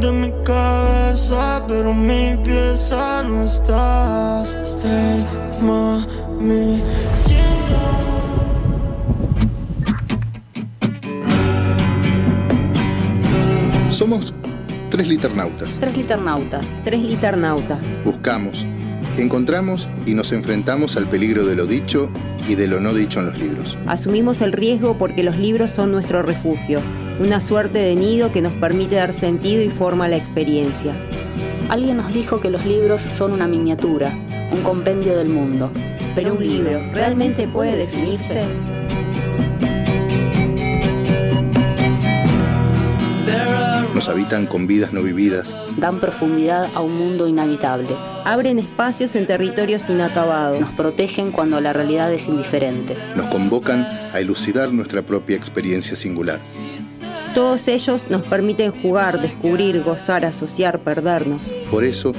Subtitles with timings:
[0.00, 4.58] de mi cabeza, pero mi pieza no estás.
[4.82, 5.26] Hey,
[5.60, 6.82] mami,
[7.14, 7.50] siento.
[13.90, 14.34] Somos
[14.88, 15.78] tres liternautas.
[15.78, 16.66] Tres liternautas.
[16.82, 17.78] Tres liternautas.
[18.04, 18.66] Buscamos,
[19.18, 22.10] encontramos y nos enfrentamos al peligro de lo dicho
[22.48, 23.78] y de lo no dicho en los libros.
[23.86, 26.80] Asumimos el riesgo porque los libros son nuestro refugio,
[27.20, 30.96] una suerte de nido que nos permite dar sentido y forma a la experiencia.
[31.68, 34.16] Alguien nos dijo que los libros son una miniatura,
[34.50, 35.70] un compendio del mundo.
[36.14, 38.46] Pero un libro, ¿realmente puede definirse?
[43.94, 47.88] Nos habitan con vidas no vividas, Dan profundidad a un mundo inhabitable.
[48.24, 50.58] Abren espacios en territorios inacabados.
[50.58, 52.96] Nos protegen cuando la realidad es indiferente.
[53.14, 56.40] nos convocan a elucidar nuestra propia experiencia singular.
[57.34, 61.42] Todos ellos nos permiten jugar, descubrir, gozar, asociar, perdernos.
[61.70, 62.12] Por eso,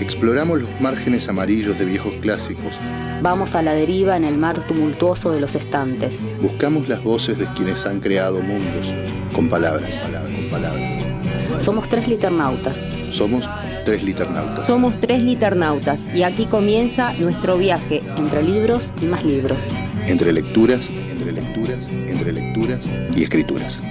[0.00, 2.78] exploramos los márgenes amarillos de viejos clásicos,
[3.20, 6.20] Vamos a la deriva en el mar tumultuoso de los estantes.
[6.40, 8.94] buscamos las voces de quienes han creado mundos,
[9.32, 10.98] con palabras, palabras, con palabras.
[11.58, 12.80] Somos tres liternautas.
[13.10, 13.50] Somos
[13.84, 14.66] tres liternautas.
[14.66, 18.02] Somos tres liternautas y aquí comienza nuestro viaje.
[18.16, 19.64] Entre libros y más libros.
[20.06, 23.82] Entre lecturas, entre lecturas, entre lecturas y escrituras.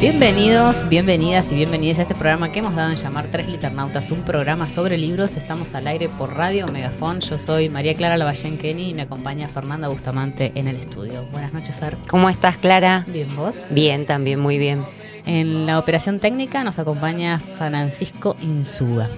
[0.00, 4.22] Bienvenidos, bienvenidas y bienvenidas a este programa que hemos dado en llamar Tres Liternautas, un
[4.22, 5.36] programa sobre libros.
[5.36, 7.18] Estamos al aire por Radio Megafón.
[7.20, 11.24] Yo soy María Clara Lavallén Kenny y me acompaña Fernanda Bustamante en el estudio.
[11.32, 11.96] Buenas noches, Fer.
[12.08, 13.04] ¿Cómo estás, Clara?
[13.08, 13.54] Bien, vos.
[13.70, 14.84] Bien, también, muy bien.
[15.26, 19.08] En la operación técnica nos acompaña Francisco Insuga.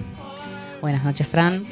[0.81, 1.63] Buenas noches, Fran.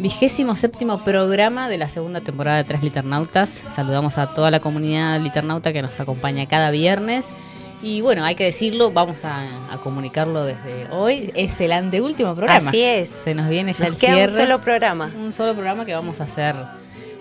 [0.00, 3.62] Vigésimo séptimo programa de la segunda temporada de Tres Liternautas.
[3.74, 7.34] Saludamos a toda la comunidad liternauta que nos acompaña cada viernes.
[7.82, 11.30] Y bueno, hay que decirlo, vamos a, a comunicarlo desde hoy.
[11.34, 12.56] Es el anteúltimo programa.
[12.66, 13.10] Así es.
[13.10, 14.32] Se nos viene ya Nos el queda cierre.
[14.32, 15.12] un solo programa.
[15.18, 16.54] Un solo programa que vamos a hacer,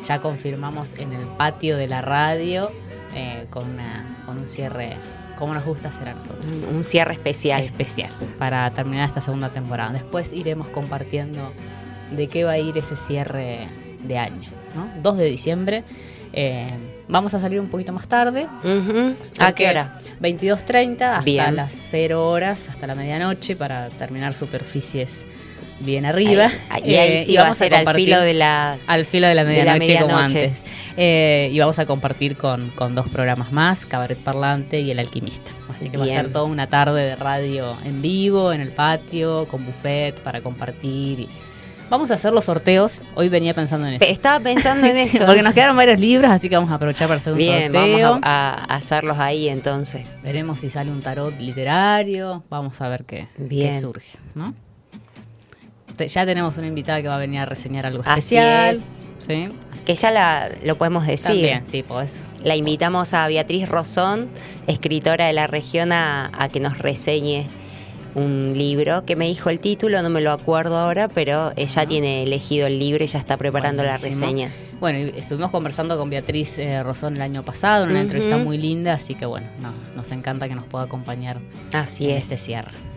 [0.07, 2.71] ya confirmamos en el patio de la radio,
[3.13, 4.95] eh, con, una- con un cierre
[5.37, 6.45] como nos gusta hacer a nosotros.
[6.45, 7.61] Un- Un cierre especial.
[7.61, 9.91] Especial para terminar esta segunda temporada.
[9.91, 11.51] Después iremos compartiendo
[12.11, 13.67] de qué va a ir ese cierre
[14.03, 14.49] de año.
[14.75, 14.89] ¿no?
[15.01, 15.83] 2 de diciembre.
[16.31, 16.69] Eh,
[17.07, 18.47] vamos a salir un poquito más tarde.
[19.39, 19.99] ¿A qué hora?
[20.21, 21.55] 22.30 hasta Bien.
[21.55, 25.25] las 0 horas, hasta la medianoche, para terminar superficies
[25.79, 26.51] bien arriba.
[26.69, 28.77] Ahí- y ahí Eh, sí y va a vamos ser al filo de la...
[28.85, 30.63] al filo de la de la medianoche, como antes.
[30.97, 35.51] Eh, y vamos a compartir con, con dos programas más, Cabaret Parlante y El Alquimista.
[35.73, 39.47] Así que va a ser toda una tarde de radio en vivo, en el patio,
[39.47, 41.21] con buffet para compartir.
[41.21, 41.29] y-
[41.89, 43.01] Vamos a hacer los sorteos.
[43.15, 44.05] Hoy venía pensando en eso.
[44.05, 45.25] Estaba pensando en eso.
[45.25, 48.09] Porque nos quedaron varios libros, así que vamos a aprovechar para hacer un Bien, sorteo.
[48.11, 50.05] vamos a, a hacerlos ahí entonces.
[50.23, 52.43] Veremos si sale un tarot literario.
[52.49, 53.27] Vamos a ver qué,
[53.79, 54.53] surge, ¿no?
[55.95, 58.75] Te- ya tenemos una invitada que va a venir a reseñar algo Así especial.
[58.75, 59.07] es.
[59.27, 59.51] ¿sí?
[59.85, 61.25] Que ya la, lo podemos decir.
[61.31, 62.21] También, sí, pues.
[62.43, 64.29] La invitamos a Beatriz Rosón,
[64.67, 67.47] escritora de la región, a, a que nos reseñe
[68.15, 72.23] un libro que me dijo el título, no me lo acuerdo ahora, pero ella tiene
[72.23, 74.51] elegido el libro y ya está preparando la reseña.
[74.79, 78.93] Bueno, estuvimos conversando con Beatriz eh, Rosón el año pasado, en una entrevista muy linda,
[78.93, 81.39] así que bueno, no, nos encanta que nos pueda acompañar
[81.73, 82.23] Así en es.
[82.23, 82.89] este cierre.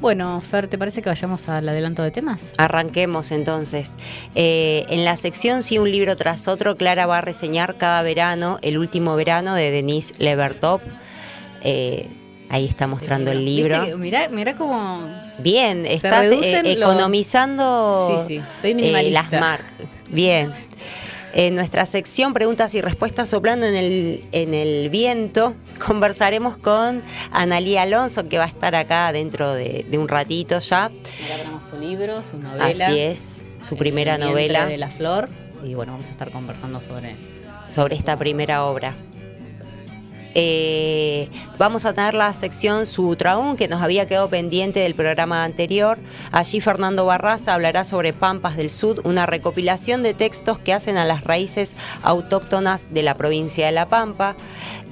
[0.00, 2.52] Bueno, Fer, ¿te parece que vayamos al adelanto de temas?
[2.58, 3.96] Arranquemos entonces.
[4.34, 8.58] Eh, en la sección Sí, un libro tras otro, Clara va a reseñar cada verano,
[8.60, 10.82] el último verano de Denise Levertop.
[11.62, 12.08] Eh,
[12.48, 13.74] ahí está mostrando el libro.
[13.80, 15.08] ¿Viste que- Mirá, mirá cómo...
[15.38, 19.22] Bien, estás eh, los- economizando Sí, sí, estoy eh, minimalista.
[19.30, 19.72] las marcas.
[20.10, 20.52] Bien.
[21.32, 25.54] En nuestra sección preguntas y respuestas soplando en el, en el viento,
[25.86, 30.90] conversaremos con Analía Alonso, que va a estar acá dentro de, de un ratito ya.
[31.36, 32.86] Tenemos su libro, su novela.
[32.86, 35.28] Así es, su primera novela de la flor.
[35.64, 37.16] Y bueno, vamos a estar conversando sobre...
[37.66, 38.94] sobre esta primera obra.
[40.38, 45.44] Eh, vamos a tener la sección Su Traún, que nos había quedado pendiente del programa
[45.44, 45.98] anterior.
[46.30, 51.06] Allí Fernando Barraza hablará sobre Pampas del Sud, una recopilación de textos que hacen a
[51.06, 54.36] las raíces autóctonas de la provincia de La Pampa.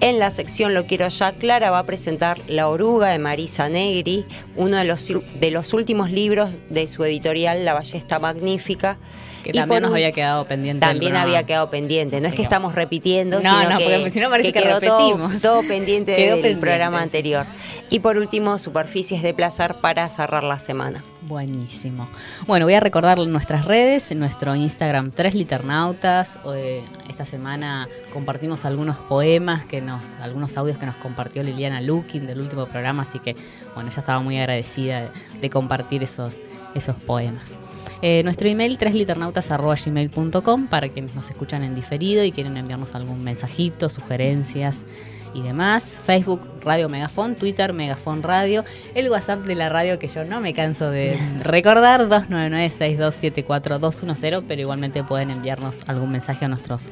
[0.00, 4.24] En la sección Lo Quiero Ya, Clara va a presentar La Oruga de Marisa Negri,
[4.56, 8.96] uno de los, de los últimos libros de su editorial La Ballesta Magnífica.
[9.44, 10.84] Que Y también nos un- había quedado pendiente.
[10.84, 12.20] También había quedado pendiente.
[12.20, 14.80] No es que estamos repitiendo, No, sino no, que, porque si no parece que quedó
[14.80, 15.42] todo, repetimos.
[15.42, 17.46] todo pendiente del pendiente, programa anterior.
[17.90, 21.04] Y por último, superficies de placer para cerrar la semana.
[21.22, 22.08] Buenísimo.
[22.46, 26.38] Bueno, voy a recordar nuestras redes, nuestro Instagram Tres Liternautas.
[26.54, 32.26] eh, esta semana compartimos algunos poemas que nos, algunos audios que nos compartió Liliana Lukin
[32.26, 33.36] del último programa, así que
[33.74, 35.08] bueno, ella estaba muy agradecida de,
[35.40, 36.34] de compartir esos,
[36.74, 37.58] esos poemas.
[38.02, 43.88] Eh, nuestro email tresliternautas.gmail.com para quienes nos escuchan en diferido y quieren enviarnos algún mensajito,
[43.88, 44.84] sugerencias
[45.32, 45.98] y demás.
[46.04, 50.52] Facebook Radio Megafon, Twitter Megafon Radio, el WhatsApp de la radio que yo no me
[50.52, 56.90] canso de recordar, 299-6274-210, pero igualmente pueden enviarnos algún mensaje a nuestros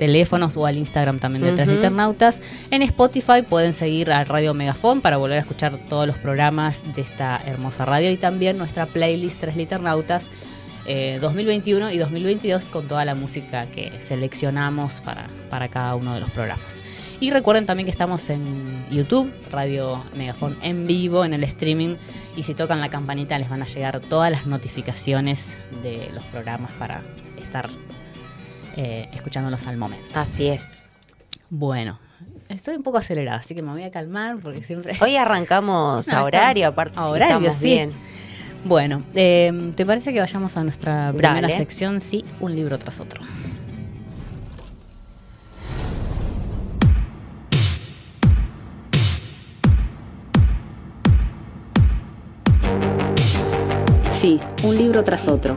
[0.00, 1.76] teléfonos o al Instagram también de Tres Ujú.
[1.76, 2.40] Liternautas.
[2.70, 7.02] En Spotify pueden seguir a Radio Megafon para volver a escuchar todos los programas de
[7.02, 10.30] esta hermosa radio y también nuestra playlist Tres Liternautas
[10.86, 16.20] eh, 2021 y 2022 con toda la música que seleccionamos para, para cada uno de
[16.20, 16.80] los programas.
[17.20, 21.96] Y recuerden también que estamos en YouTube, Radio Megafon en vivo, en el streaming.
[22.36, 26.72] Y si tocan la campanita les van a llegar todas las notificaciones de los programas
[26.78, 27.02] para
[27.36, 27.68] estar
[28.76, 30.10] eh, escuchándolos al momento.
[30.14, 30.84] Así es.
[31.48, 31.98] Bueno,
[32.48, 34.96] estoy un poco acelerada, así que me voy a calmar porque siempre...
[35.00, 37.64] Hoy arrancamos No, a horario, aparte a horario, estamos sí.
[37.64, 37.92] bien.
[38.64, 41.56] Bueno, eh, ¿te parece que vayamos a nuestra primera Dale.
[41.56, 42.00] sección?
[42.00, 43.22] Sí, un libro tras otro.
[54.12, 55.56] Sí, un libro tras otro.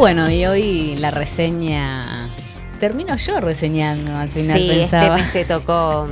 [0.00, 2.30] Bueno, y hoy la reseña...
[2.78, 5.16] Termino yo reseñando al final, sí, pensaba.
[5.16, 6.08] este mes te tocó.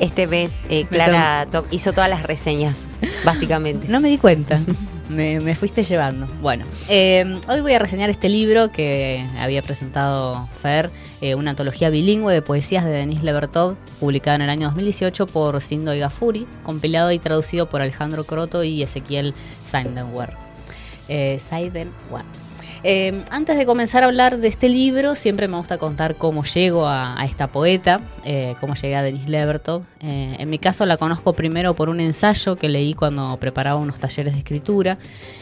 [0.00, 2.88] Este mes eh, Clara to- hizo todas las reseñas,
[3.24, 3.86] básicamente.
[3.88, 4.60] No me di cuenta.
[5.08, 6.26] Me, me fuiste llevando.
[6.42, 10.90] Bueno, eh, hoy voy a reseñar este libro que había presentado Fer,
[11.20, 15.60] eh, una antología bilingüe de poesías de Denis Levertov, publicada en el año 2018 por
[15.60, 19.34] Sindo Gafuri, compilado y traducido por Alejandro Croto y Ezequiel
[19.70, 20.36] Seidenwer.
[21.08, 22.24] Eh, Seidenwer.
[22.86, 26.86] Eh, antes de comenzar a hablar de este libro, siempre me gusta contar cómo llego
[26.86, 29.84] a, a esta poeta, eh, cómo llegué a Denise Levertov.
[30.00, 33.98] Eh, en mi caso la conozco primero por un ensayo que leí cuando preparaba unos
[33.98, 34.98] talleres de escritura.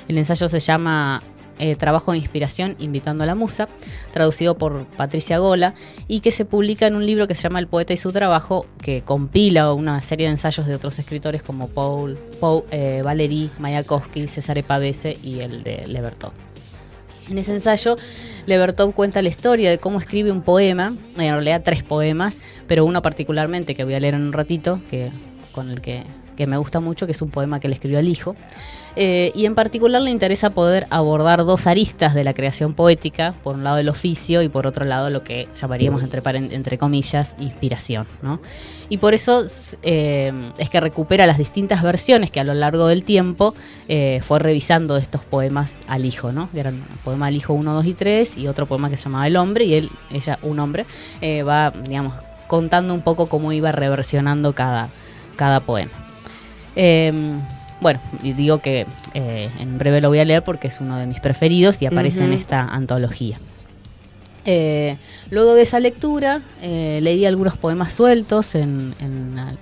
[0.06, 1.20] El ensayo se llama
[1.58, 3.68] eh, Trabajo de Inspiración, Invitando a la Musa,
[4.12, 5.74] traducido por Patricia Gola,
[6.06, 8.66] y que se publica en un libro que se llama El Poeta y su Trabajo,
[8.80, 14.28] que compila una serie de ensayos de otros escritores como Paul, Paul eh, Valery, Mayakovsky,
[14.28, 16.51] Cesare Pavese y el de Levertov.
[17.32, 17.96] En ese ensayo,
[18.44, 22.36] Levertov cuenta la historia de cómo escribe un poema, en realidad tres poemas,
[22.66, 25.08] pero uno particularmente que voy a leer en un ratito, que,
[25.52, 26.02] con el que,
[26.36, 28.36] que me gusta mucho, que es un poema que le escribió al hijo.
[28.94, 33.54] Eh, y en particular le interesa poder abordar dos aristas de la creación poética, por
[33.54, 38.06] un lado el oficio y por otro lado lo que llamaríamos entre, comillas inspiración.
[38.20, 38.40] ¿no?
[38.88, 39.44] Y por eso
[39.82, 43.54] eh, es que recupera las distintas versiones que a lo largo del tiempo
[43.88, 46.48] eh, fue revisando estos poemas al hijo, ¿no?
[46.54, 49.36] Eran poema al hijo 1, 2 y 3 y otro poema que se llamaba El
[49.36, 50.84] hombre y él, ella, un hombre,
[51.22, 52.14] va, digamos,
[52.46, 54.90] contando un poco cómo iba reversionando cada,
[55.36, 55.92] cada poema.
[56.76, 57.12] Eh,
[57.82, 61.06] bueno, y digo que eh, en breve lo voy a leer porque es uno de
[61.06, 63.38] mis preferidos y aparece en esta antología.
[64.44, 64.96] Eh,
[65.30, 69.52] luego de esa lectura, eh, leí algunos poemas sueltos en, en la,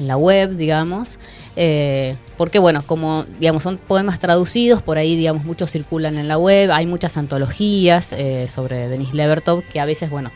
[0.00, 1.18] en la web, digamos,
[1.56, 6.38] eh, porque bueno, como digamos son poemas traducidos, por ahí digamos muchos circulan en la
[6.38, 10.30] web, hay muchas antologías eh, sobre Denis Levertov que a veces, bueno,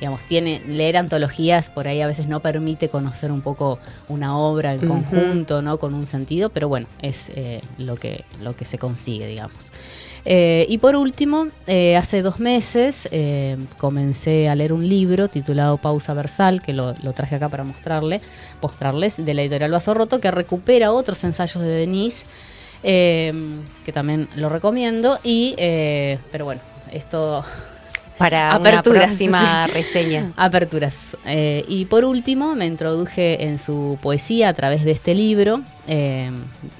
[0.00, 3.78] digamos, tiene, leer antologías por ahí a veces no permite conocer un poco
[4.08, 5.78] una obra en conjunto, ¿no?
[5.78, 9.70] Con un sentido, pero bueno, es eh, lo, que, lo que se consigue, digamos.
[10.24, 15.78] Eh, y por último, eh, hace dos meses eh, comencé a leer un libro titulado
[15.78, 18.20] Pausa Versal, que lo, lo traje acá para mostrarle,
[18.60, 22.26] mostrarles, de la editorial Vaso Roto, que recupera otros ensayos de Denise,
[22.82, 25.18] que también lo recomiendo.
[25.22, 27.44] Y, pero bueno, esto
[28.20, 29.72] para Aperturas, una próxima sí.
[29.72, 30.32] reseña.
[30.36, 31.16] Aperturas.
[31.24, 36.30] Eh, y por último, me introduje en su poesía a través de este libro, eh,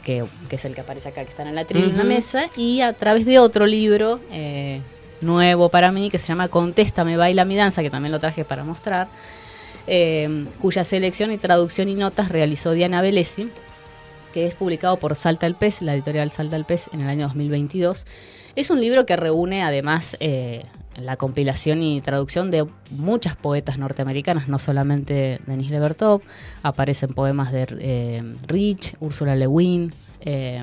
[0.05, 2.51] que, que es el que aparece acá, que está en la tril en la mesa,
[2.59, 4.83] y a través de otro libro eh,
[5.23, 8.63] nuevo para mí, que se llama Contéstame, baila mi danza, que también lo traje para
[8.63, 9.09] mostrar,
[10.61, 13.49] cuya selección y traducción y notas realizó Diana Velesi,
[14.35, 17.27] que es publicado por Salta el Pez, la editorial Salta el Pez, en el año
[17.29, 18.05] 2022.
[18.57, 20.67] Es un libro que reúne además eh,
[21.01, 26.23] la compilación y traducción de muchas poetas norteamericanas, no solamente Denise Levertov,
[26.63, 30.63] aparecen poemas de eh, Rich, Ursula Le Guin, eh,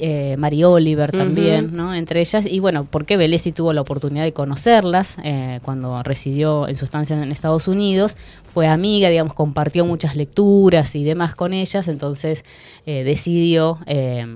[0.00, 1.76] eh, Mary Oliver también.
[1.76, 1.94] ¿no?
[1.94, 2.46] Entre ellas.
[2.46, 7.22] Y bueno, porque Velesi tuvo la oportunidad de conocerlas eh, cuando residió en su estancia
[7.22, 8.16] en Estados Unidos.
[8.46, 12.44] Fue amiga, digamos, compartió muchas lecturas y demás con ellas, entonces
[12.86, 14.26] eh, decidió eh,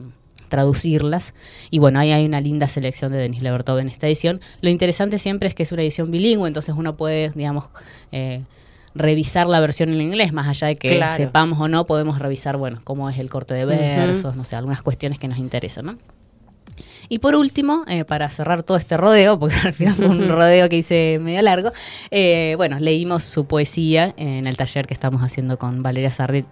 [0.54, 1.34] traducirlas.
[1.70, 4.40] Y bueno, ahí hay una linda selección de Denis Levertov en esta edición.
[4.60, 7.70] Lo interesante siempre es que es una edición bilingüe, entonces uno puede, digamos,
[8.12, 8.42] eh,
[8.94, 11.16] revisar la versión en inglés, más allá de que Claro.
[11.16, 14.82] sepamos o no, podemos revisar, bueno, cómo es el corte de versos, no sé, algunas
[14.82, 15.98] cuestiones que nos interesan, ¿no?
[17.08, 20.68] Y por último, eh, para cerrar todo este rodeo, porque al final fue un rodeo
[20.68, 21.72] que hice medio largo,
[22.12, 26.44] eh, bueno, leímos su poesía en el taller que estamos haciendo con Valeria Sarri,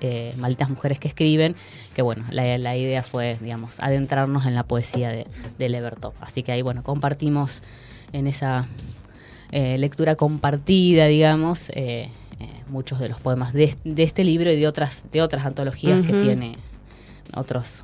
[0.00, 1.56] eh, Malditas Mujeres que Escriben,
[1.94, 5.26] que bueno, la, la idea fue, digamos, adentrarnos en la poesía de,
[5.58, 6.12] de Levertov.
[6.20, 7.62] Así que ahí, bueno, compartimos
[8.12, 8.66] en esa
[9.52, 12.10] eh, lectura compartida, digamos, eh,
[12.68, 16.12] muchos de los poemas de, de este libro y de otras, de otras antologías que
[16.12, 16.56] tiene
[17.34, 17.82] otros,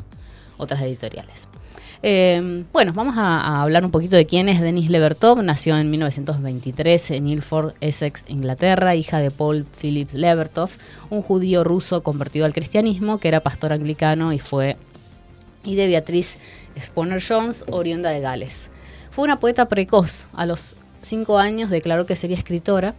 [0.58, 1.48] otras editoriales.
[2.08, 5.42] Eh, bueno, vamos a, a hablar un poquito de quién es Denis Levertov.
[5.42, 10.70] Nació en 1923 en Ilford, Essex, Inglaterra, hija de Paul Phillips Levertov,
[11.10, 14.76] un judío ruso convertido al cristianismo que era pastor anglicano y fue
[15.64, 16.38] y de Beatriz
[16.80, 18.70] Spooner Jones, oriunda de Gales.
[19.10, 20.28] Fue una poeta precoz.
[20.32, 22.94] A los cinco años declaró que sería escritora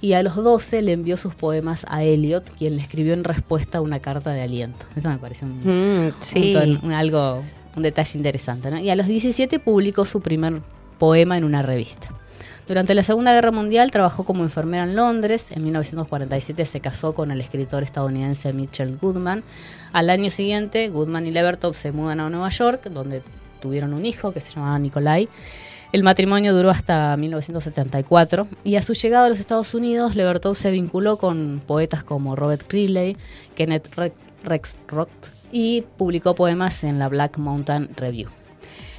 [0.00, 3.80] y a los 12 le envió sus poemas a Eliot, quien le escribió en respuesta
[3.80, 4.86] una carta de aliento.
[4.94, 6.54] Eso me parece un, Mm, sí.
[6.54, 7.42] un ton- un algo,
[7.76, 8.70] un detalle interesante.
[8.70, 8.78] ¿no?
[8.78, 10.60] Y a los 17 publicó su primer
[10.98, 12.08] poema en una revista.
[12.68, 15.48] Durante la Segunda Guerra Mundial trabajó como enfermera en Londres.
[15.50, 19.42] En 1947 se casó con el escritor estadounidense Mitchell Goodman.
[19.92, 23.22] Al año siguiente, Goodman y Levertov se mudan a Nueva York, donde
[23.60, 25.28] tuvieron un hijo que se llamaba Nikolai.
[25.92, 30.70] El matrimonio duró hasta 1974 y a su llegada a los Estados Unidos, Levertov se
[30.70, 33.16] vinculó con poetas como Robert Creeley,
[33.56, 34.12] Kenneth Re-
[34.44, 35.10] Rexroth
[35.52, 38.30] y publicó poemas en la Black Mountain Review.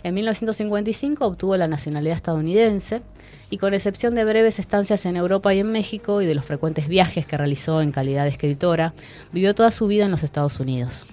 [0.04, 3.02] En 1955 obtuvo la nacionalidad estadounidense
[3.50, 6.88] y con excepción de breves estancias en Europa y en México y de los frecuentes
[6.88, 8.94] viajes que realizó en calidad de escritora,
[9.32, 11.08] vivió toda su vida en los Estados Unidos,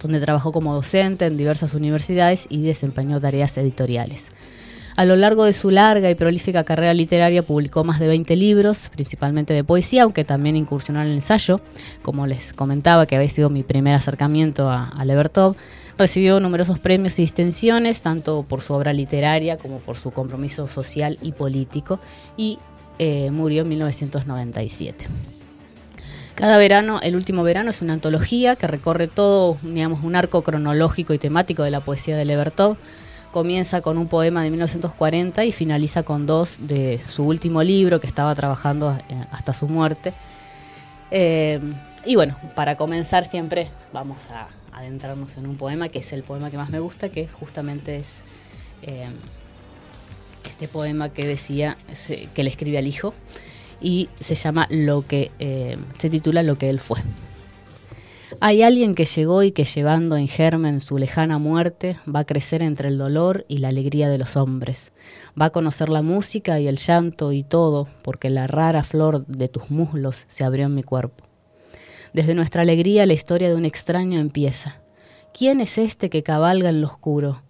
[0.00, 4.36] donde trabajó como docente en diversas universidades y desempeñó tareas editoriales.
[4.96, 8.88] A lo largo de su larga y prolífica carrera literaria publicó más de 20 libros,
[8.88, 11.60] principalmente de poesía, aunque también incursionó en el ensayo,
[12.00, 15.54] como les comentaba que había sido mi primer acercamiento a, a Levertov.
[15.98, 21.18] Recibió numerosos premios y distinciones, tanto por su obra literaria como por su compromiso social
[21.20, 22.00] y político,
[22.38, 22.58] y
[22.98, 25.06] eh, murió en 1997.
[26.34, 31.12] Cada verano, el último verano, es una antología que recorre todo, digamos, un arco cronológico
[31.12, 32.76] y temático de la poesía de Levertov.
[33.36, 38.06] Comienza con un poema de 1940 y finaliza con dos de su último libro que
[38.06, 40.14] estaba trabajando eh, hasta su muerte.
[41.10, 41.60] Eh,
[42.06, 46.50] y bueno, para comenzar siempre vamos a adentrarnos en un poema que es el poema
[46.50, 48.22] que más me gusta, que justamente es
[48.80, 49.10] eh,
[50.48, 51.76] este poema que decía
[52.34, 53.12] que le escribe al hijo
[53.82, 55.30] y se llama lo que
[55.98, 57.02] se titula lo que él fue.
[58.40, 62.62] Hay alguien que llegó y que llevando en germen su lejana muerte va a crecer
[62.62, 64.92] entre el dolor y la alegría de los hombres.
[65.40, 69.46] Va a conocer la música y el llanto y todo, porque la rara flor de
[69.48, 71.24] tus muslos se abrió en mi cuerpo.
[72.12, 74.80] Desde nuestra alegría la historia de un extraño empieza.
[75.32, 77.42] ¿Quién es este que cabalga en lo oscuro?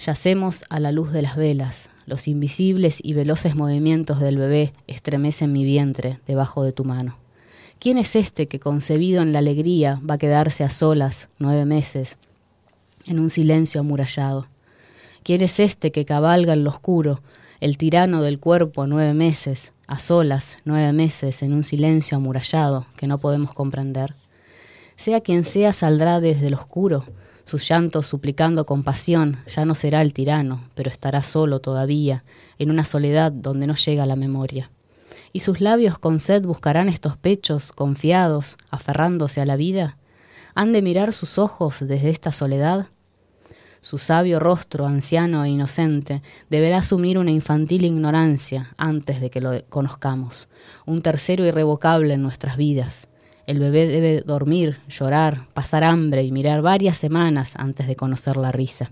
[0.00, 1.90] Yacemos a la luz de las velas.
[2.04, 7.25] Los invisibles y veloces movimientos del bebé estremecen mi vientre debajo de tu mano.
[7.86, 12.18] ¿Quién es este que concebido en la alegría va a quedarse a solas nueve meses
[13.06, 14.48] en un silencio amurallado?
[15.22, 17.22] ¿Quién es este que cabalga en lo oscuro,
[17.60, 23.06] el tirano del cuerpo nueve meses, a solas nueve meses en un silencio amurallado que
[23.06, 24.16] no podemos comprender?
[24.96, 27.04] Sea quien sea, saldrá desde el oscuro,
[27.44, 32.24] sus llantos suplicando compasión, ya no será el tirano, pero estará solo todavía,
[32.58, 34.72] en una soledad donde no llega la memoria.
[35.36, 39.98] ¿Y sus labios con sed buscarán estos pechos, confiados, aferrándose a la vida?
[40.54, 42.86] ¿Han de mirar sus ojos desde esta soledad?
[43.82, 49.62] Su sabio rostro, anciano e inocente, deberá asumir una infantil ignorancia antes de que lo
[49.68, 50.48] conozcamos,
[50.86, 53.06] un tercero irrevocable en nuestras vidas.
[53.46, 58.52] El bebé debe dormir, llorar, pasar hambre y mirar varias semanas antes de conocer la
[58.52, 58.90] risa.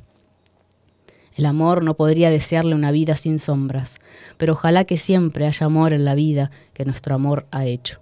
[1.36, 3.98] El amor no podría desearle una vida sin sombras,
[4.36, 8.00] pero ojalá que siempre haya amor en la vida que nuestro amor ha hecho.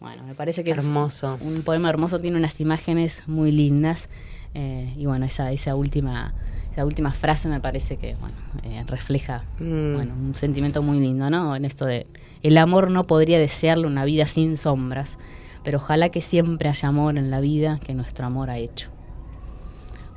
[0.00, 1.34] Bueno, me parece que hermoso.
[1.34, 4.08] es un poema hermoso, tiene unas imágenes muy lindas
[4.54, 6.34] eh, y bueno, esa, esa última
[6.72, 9.94] esa última frase me parece que bueno, eh, refleja Mm.
[9.94, 11.54] bueno, un sentimiento muy lindo, ¿no?
[11.56, 12.06] En esto de
[12.42, 15.18] el amor no podría desearle una vida sin sombras,
[15.62, 18.88] pero ojalá que siempre haya amor en la vida que nuestro amor ha hecho.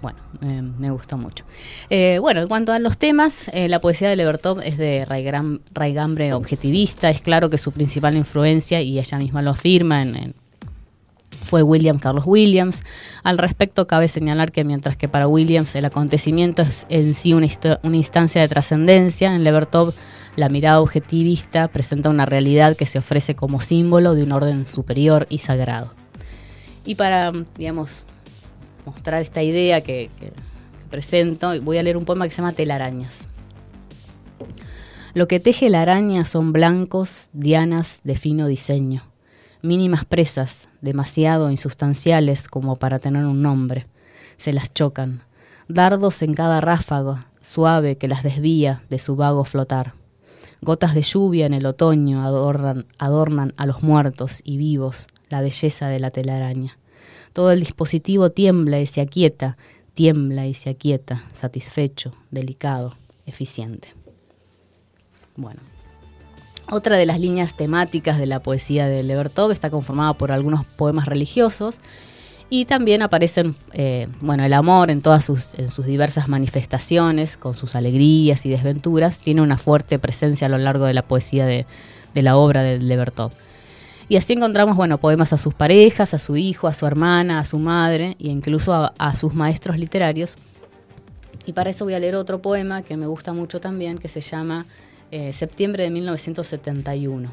[0.03, 1.45] Bueno, eh, me gustó mucho.
[1.89, 5.61] Eh, bueno, en cuanto a los temas, eh, la poesía de Levertov es de raigram-
[5.73, 7.09] raigambre objetivista.
[7.09, 10.05] Es claro que su principal influencia, y ella misma lo afirma,
[11.45, 12.83] fue William Carlos Williams.
[13.23, 17.47] Al respecto, cabe señalar que mientras que para Williams el acontecimiento es en sí una,
[17.83, 19.93] una instancia de trascendencia, en Levertov
[20.35, 25.27] la mirada objetivista presenta una realidad que se ofrece como símbolo de un orden superior
[25.29, 25.93] y sagrado.
[26.85, 28.05] Y para, digamos,
[28.85, 30.33] mostrar esta idea que, que-
[30.89, 33.27] presento, voy a leer un poema que se llama Telarañas.
[35.13, 39.03] Lo que teje la araña son blancos, dianas de fino diseño,
[39.61, 43.87] mínimas presas, demasiado insustanciales como para tener un nombre.
[44.37, 45.21] Se las chocan,
[45.67, 49.93] dardos en cada ráfaga, suave que las desvía de su vago flotar.
[50.61, 55.87] Gotas de lluvia en el otoño adornan, adornan a los muertos y vivos la belleza
[55.89, 56.77] de la telaraña.
[57.33, 59.57] Todo el dispositivo tiembla y se aquieta,
[59.93, 63.93] tiembla y se aquieta, satisfecho, delicado, eficiente.
[65.35, 65.61] Bueno.
[66.71, 71.07] Otra de las líneas temáticas de la poesía de Levertov está conformada por algunos poemas
[71.07, 71.79] religiosos
[72.49, 78.45] y también aparecen, eh, bueno, el amor en todas sus, diversas manifestaciones, con sus alegrías
[78.45, 81.65] y desventuras, tiene una fuerte presencia a lo largo de la poesía de,
[82.13, 83.31] de la obra de Levertov.
[84.13, 87.45] Y así encontramos, bueno, poemas a sus parejas, a su hijo, a su hermana, a
[87.45, 90.35] su madre e incluso a, sus maestros literarios.
[91.47, 94.21] Y para eso voy a leer otro poema que me gusta mucho también, que se
[94.21, 94.67] llama
[95.09, 97.31] eh, Septiembre de 1971.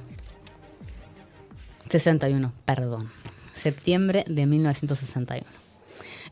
[1.90, 3.10] 61, perdón.
[3.52, 5.44] Septiembre de 1961.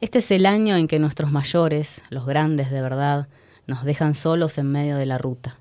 [0.00, 3.28] Este es el año en que nuestros mayores, los grandes de verdad,
[3.66, 5.58] nos dejan solos en medio de la ruta.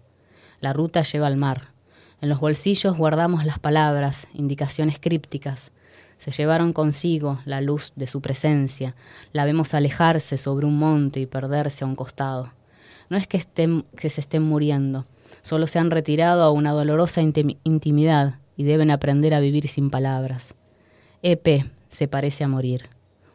[0.62, 1.77] La ruta lleva al mar.
[2.22, 5.72] En los bolsillos guardamos las palabras, indicaciones crípticas.
[6.18, 8.96] Se llevaron consigo la luz de su presencia.
[9.34, 12.52] La vemos alejarse sobre un monte y perderse a un costado.
[13.10, 15.06] No es que, estén, que se estén muriendo,
[15.42, 19.90] solo se han retirado a una dolorosa intim- intimidad y deben aprender a vivir sin
[19.90, 20.56] palabras.
[21.22, 22.90] EP se parece a morir.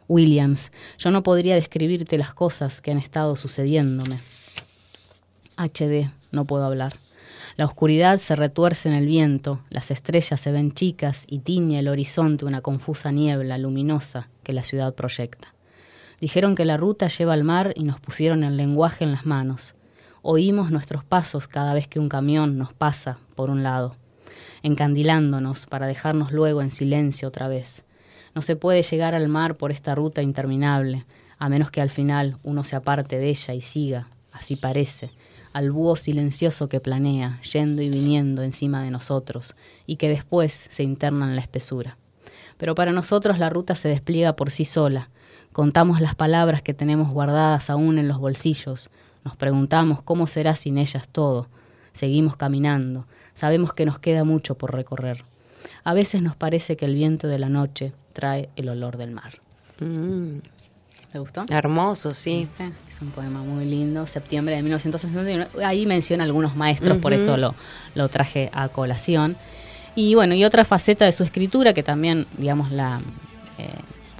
[0.09, 4.19] Williams, yo no podría describirte las cosas que han estado sucediéndome.
[5.57, 6.93] HD, no puedo hablar.
[7.55, 11.87] La oscuridad se retuerce en el viento, las estrellas se ven chicas y tiñe el
[11.87, 15.53] horizonte una confusa niebla luminosa que la ciudad proyecta.
[16.19, 19.75] Dijeron que la ruta lleva al mar y nos pusieron el lenguaje en las manos.
[20.23, 23.97] Oímos nuestros pasos cada vez que un camión nos pasa por un lado,
[24.63, 27.85] encandilándonos para dejarnos luego en silencio otra vez.
[28.33, 31.05] No se puede llegar al mar por esta ruta interminable,
[31.37, 35.11] a menos que al final uno se aparte de ella y siga, así parece,
[35.53, 40.83] al búho silencioso que planea, yendo y viniendo encima de nosotros, y que después se
[40.83, 41.97] interna en la espesura.
[42.57, 45.09] Pero para nosotros la ruta se despliega por sí sola.
[45.51, 48.89] Contamos las palabras que tenemos guardadas aún en los bolsillos.
[49.23, 51.47] Nos preguntamos cómo será sin ellas todo.
[51.93, 53.05] Seguimos caminando.
[53.35, 55.23] Sabemos que nos queda mucho por recorrer.
[55.83, 59.33] A veces nos parece que el viento de la noche trae el olor del mar.
[59.79, 60.37] Mm,
[61.13, 61.45] ¿Te gustó?
[61.47, 62.39] hermoso, sí.
[62.39, 62.71] ¿Viste?
[62.89, 65.63] Es un poema muy lindo, septiembre de 1961.
[65.63, 67.53] Ahí menciona algunos maestros, por eso lo,
[67.93, 69.35] lo traje a colación.
[69.93, 72.99] Y bueno, y otra faceta de su escritura que también, digamos, la
[73.59, 73.69] eh,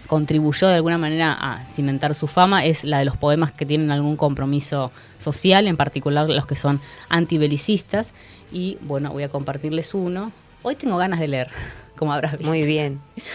[0.05, 3.89] contribuyó de alguna manera a cimentar su fama es la de los poemas que tienen
[3.89, 6.79] algún compromiso social, en particular los que son
[7.09, 8.13] antibelicistas.
[8.51, 10.31] Y bueno, voy a compartirles uno.
[10.61, 11.49] Hoy tengo ganas de leer,
[11.95, 12.49] como habrás visto.
[12.49, 13.01] Muy bien.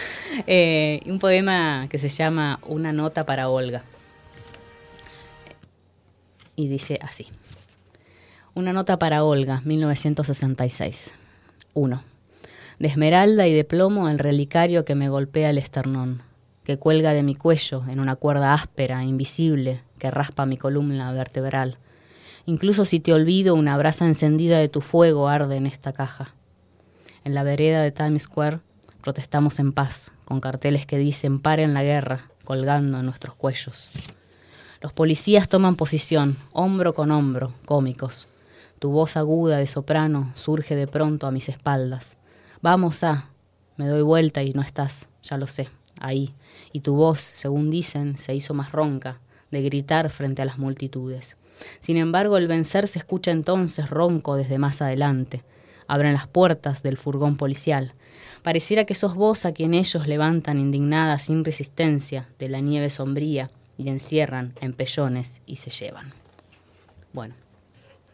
[0.47, 3.83] Eh, un poema que se llama Una nota para Olga.
[6.55, 7.27] Y dice así.
[8.53, 11.13] Una nota para Olga, 1966.
[11.73, 12.03] 1.
[12.77, 16.21] De esmeralda y de plomo el relicario que me golpea el esternón,
[16.63, 21.77] que cuelga de mi cuello en una cuerda áspera, invisible, que raspa mi columna vertebral.
[22.45, 26.33] Incluso si te olvido, una brasa encendida de tu fuego arde en esta caja.
[27.23, 28.59] En la vereda de Times Square
[29.01, 33.91] protestamos en paz, con carteles que dicen paren la guerra, colgando en nuestros cuellos.
[34.81, 38.27] Los policías toman posición, hombro con hombro, cómicos.
[38.79, 42.17] Tu voz aguda de soprano surge de pronto a mis espaldas.
[42.61, 43.29] Vamos a.
[43.75, 45.67] Me doy vuelta y no estás, ya lo sé,
[45.99, 46.33] ahí.
[46.71, 49.19] Y tu voz, según dicen, se hizo más ronca,
[49.51, 51.35] de gritar frente a las multitudes.
[51.81, 55.43] Sin embargo, el vencer se escucha entonces ronco desde más adelante.
[55.89, 57.93] Abren las puertas del furgón policial.
[58.43, 63.49] Pareciera que sos vos a quien ellos levantan indignada sin resistencia de la nieve sombría
[63.77, 66.13] y encierran en pellones y se llevan.
[67.11, 67.33] Bueno,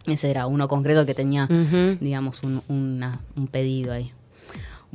[0.07, 1.47] ese era uno concreto que tenía,
[1.99, 4.11] digamos, un, un pedido ahí.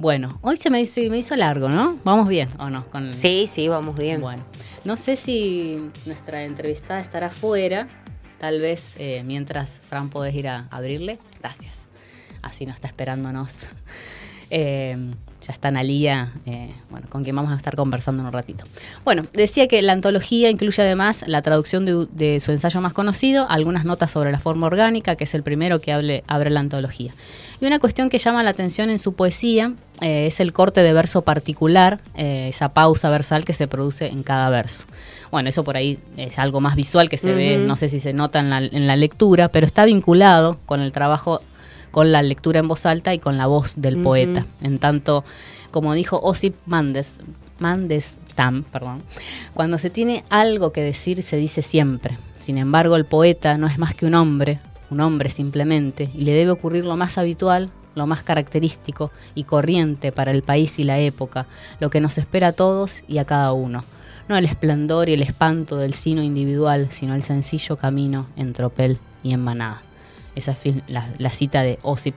[0.01, 1.99] Bueno, hoy se me, hizo, me hizo largo, ¿no?
[2.05, 2.87] ¿Vamos bien o no?
[2.87, 4.23] Con Sí, sí, vamos bien.
[4.23, 4.45] Bueno,
[4.87, 7.87] no sé si nuestra entrevistada estará fuera,
[8.39, 11.19] tal vez eh, mientras Fran podés ir a abrirle.
[11.41, 11.80] Gracias.
[12.43, 13.67] Así no está esperándonos.
[14.53, 14.97] Eh,
[15.47, 18.65] ya está Analía, eh, bueno, con quien vamos a estar conversando en un ratito.
[19.05, 23.85] Bueno, decía que la antología incluye además la traducción de, su ensayo más conocido, algunas
[23.85, 27.13] notas sobre la forma orgánica, que es el primero que abre la antología.
[27.61, 30.93] Y una cuestión que llama la atención en su poesía eh, es el corte de
[30.93, 34.87] verso particular, eh, esa pausa versal que se produce en cada verso.
[35.31, 38.13] Bueno, eso por ahí es algo más visual que se ve, no sé si se
[38.13, 41.43] nota en la, en la lectura, pero está vinculado con el trabajo
[41.91, 44.47] con la lectura en voz alta y con la voz del poeta.
[44.61, 45.25] En tanto,
[45.71, 47.21] como dijo Osip Mandes,
[47.61, 49.03] Mandestam, perdón,
[49.55, 52.19] cuando se tiene algo que decir se dice siempre.
[52.37, 56.33] Sin embargo, el poeta no es más que un hombre, un hombre simplemente, y le
[56.33, 60.99] debe ocurrir lo más habitual, lo más característico y corriente para el país y la
[60.99, 61.47] época,
[61.81, 63.85] lo que nos espera a todos y a cada uno.
[64.29, 68.99] No el esplendor y el espanto del sino individual, sino el sencillo camino en tropel
[69.23, 69.83] y en manada.
[70.35, 72.15] Esa es la, cita de Osip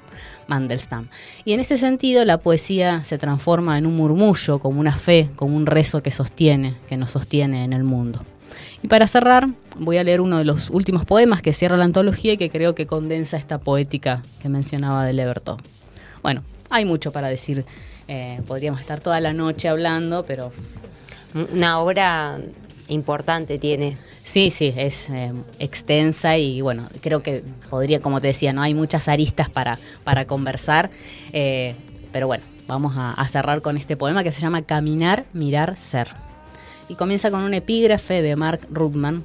[0.47, 1.09] Mandelstam.
[1.45, 5.55] Y en ese sentido la poesía se transforma en un murmullo, como una fe, como
[5.55, 8.23] un rezo que sostiene, que nos sostiene en el mundo.
[8.81, 9.47] Y para cerrar,
[9.79, 12.75] voy a leer uno de los últimos poemas que cierra la antología y que creo
[12.75, 15.57] que condensa esta poética que mencionaba de Levertov.
[16.21, 17.65] Bueno, hay mucho para decir.
[18.07, 20.51] Eh, podríamos estar toda la noche hablando, pero...
[21.51, 22.37] Una obra
[22.87, 23.97] importante tiene.
[24.23, 28.73] Sí, sí, es eh, extensa y bueno, creo que podría, como te decía, no hay
[28.73, 30.89] muchas aristas para, para conversar,
[31.33, 31.75] eh,
[32.11, 36.09] pero bueno, vamos a, cerrar con este poema que se llama Caminar, Mirar, Ser.
[36.89, 39.23] Y comienza con un epígrafe de Mark Rudman.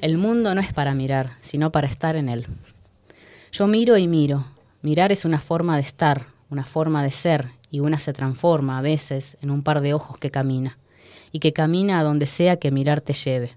[0.00, 2.46] El mundo no es para mirar, sino para estar en él.
[3.52, 4.46] Yo miro y miro.
[4.82, 8.82] Mirar es una forma de estar, una forma de ser, y una se transforma a
[8.82, 10.78] veces en un par de ojos que camina,
[11.34, 13.50] y que camina a donde sea que mirar te lleve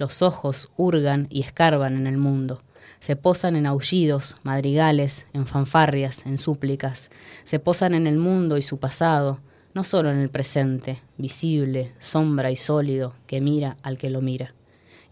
[0.00, 2.62] los ojos hurgan y escarban en el mundo.
[3.00, 7.10] Se posan en aullidos, madrigales, en fanfarrias, en súplicas.
[7.44, 9.40] Se posan en el mundo y su pasado,
[9.74, 14.54] no solo en el presente, visible, sombra y sólido, que mira al que lo mira.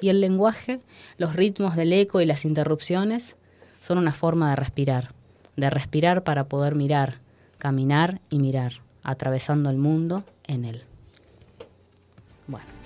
[0.01, 0.81] Y el lenguaje,
[1.19, 3.37] los ritmos del eco y las interrupciones
[3.81, 5.13] son una forma de respirar,
[5.57, 7.19] de respirar para poder mirar,
[7.59, 10.88] caminar y mirar, atravesando el mundo en él.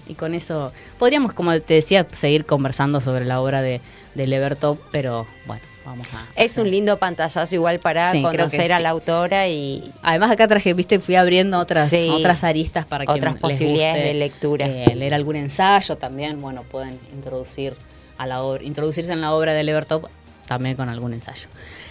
[0.09, 3.81] Y con eso podríamos, como te decía, seguir conversando sobre la obra de,
[4.15, 6.27] de Levertov, pero bueno, vamos a...
[6.35, 9.93] Es un lindo pantallazo igual para conocer a la autora y...
[10.03, 14.67] Además acá traje, viste, fui abriendo otras, otras aristas para que Otras posibilidades de lectura.
[14.67, 17.75] Eh, leer algún ensayo también, bueno, pueden introducir
[18.19, 20.09] a la obra, introducirse en la obra de Levertov
[20.47, 21.49] también con algún ensayo.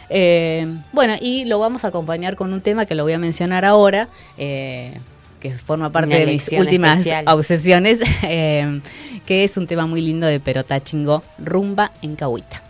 [0.10, 3.64] Eh, bueno, y lo vamos a acompañar con un tema que lo voy a mencionar
[3.66, 4.94] ahora, eh,
[5.42, 8.80] que forma parte de mis últimas obsesiones, eh,
[9.26, 12.64] que es un tema muy lindo de Perota Chingó, Rumba en Cahuita.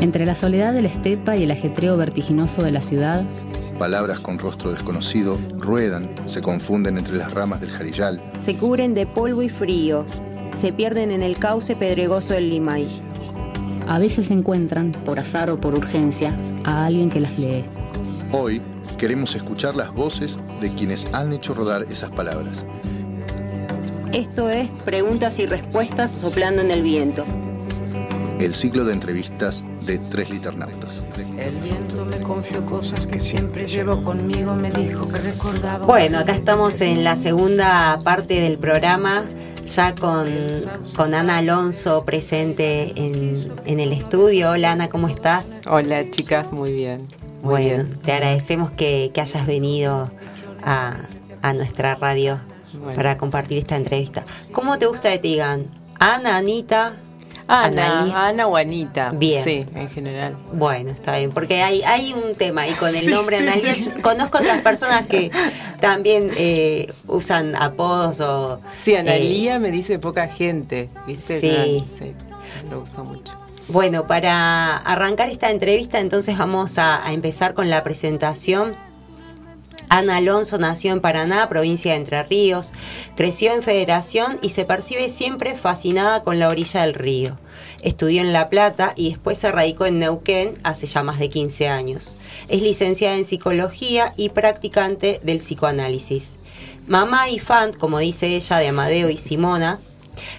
[0.00, 3.24] Entre la soledad de la estepa y el ajetreo vertiginoso de la ciudad,
[3.78, 8.20] palabras con rostro desconocido ruedan, se confunden entre las ramas del jarillal.
[8.40, 10.04] Se cubren de polvo y frío,
[10.58, 12.88] se pierden en el cauce pedregoso del Limay
[13.86, 17.64] a veces encuentran, por azar o por urgencia, a alguien que las lee.
[18.32, 18.60] Hoy
[18.98, 22.64] queremos escuchar las voces de quienes han hecho rodar esas palabras.
[24.12, 27.24] Esto es Preguntas y Respuestas soplando en el viento.
[28.40, 31.02] El ciclo de entrevistas de Tres Liternautas.
[31.38, 35.86] El viento me confió cosas que siempre llevo conmigo, me dijo que recordaba.
[35.86, 39.24] Bueno, acá estamos en la segunda parte del programa
[39.66, 40.28] ya con,
[40.96, 44.50] con Ana Alonso presente en, en, el estudio.
[44.50, 45.46] Hola Ana, ¿cómo estás?
[45.68, 47.08] Hola chicas, muy bien.
[47.42, 50.10] bueno, te agradecemos que, que, hayas venido
[50.62, 50.96] a,
[51.42, 52.40] a nuestra radio
[52.94, 54.24] para compartir esta entrevista.
[54.52, 55.66] ¿Cómo te gusta que te digan?
[55.98, 56.96] Ana, Anita.
[57.52, 59.10] Ana, Ana o Anita.
[59.10, 59.44] Bien.
[59.44, 60.38] Sí, en general.
[60.52, 64.62] Bueno, está bien, porque hay, hay un tema y con el nombre Analía, conozco otras
[64.62, 65.30] personas que
[65.80, 68.60] también eh, usan apodos o...
[68.76, 71.40] Sí, Analía me dice poca gente, ¿viste?
[71.40, 71.84] Sí.
[71.98, 72.12] sí.
[72.70, 73.34] Lo uso mucho.
[73.68, 78.76] Bueno, para arrancar esta entrevista entonces vamos a, a empezar con la presentación
[79.94, 82.72] Ana Alonso nació en Paraná, provincia de Entre Ríos,
[83.14, 87.36] creció en Federación y se percibe siempre fascinada con la orilla del río.
[87.82, 91.68] Estudió en La Plata y después se radicó en Neuquén hace ya más de 15
[91.68, 92.16] años.
[92.48, 96.36] Es licenciada en psicología y practicante del psicoanálisis.
[96.86, 99.78] Mamá y fan, como dice ella, de Amadeo y Simona,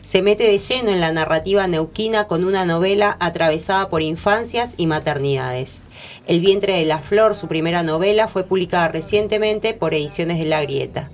[0.04, 4.88] se mete de lleno en la narrativa neuquina con una novela atravesada por infancias y
[4.88, 5.86] maternidades.
[6.28, 10.62] El vientre de la flor, su primera novela, fue publicada recientemente por Ediciones de la
[10.62, 11.10] Grieta.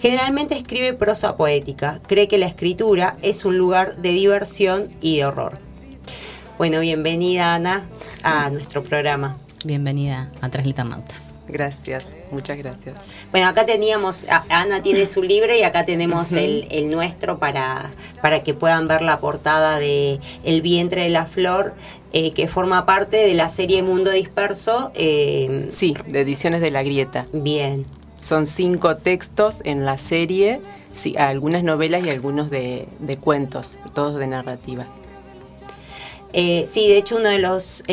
[0.00, 2.00] Generalmente escribe prosa poética.
[2.06, 5.58] Cree que la escritura es un lugar de diversión y de horror.
[6.58, 7.86] Bueno, bienvenida Ana
[8.22, 9.38] a nuestro programa.
[9.64, 11.33] Bienvenida a Tres Liternautas.
[11.46, 12.98] Gracias, muchas gracias.
[13.30, 17.90] Bueno, acá teníamos, Ana tiene su libro y acá tenemos el, el, nuestro para,
[18.22, 21.74] para que puedan ver la portada de El vientre de la flor,
[22.14, 24.90] eh, que forma parte de la serie Mundo Disperso.
[24.94, 27.26] Eh, sí, de Ediciones de la Grieta.
[27.32, 27.84] Bien.
[28.16, 34.18] Son cinco textos en la serie, sí, algunas novelas y algunos de, de cuentos, todos
[34.18, 34.86] de narrativa.
[36.32, 37.84] Eh, sí, de hecho uno de los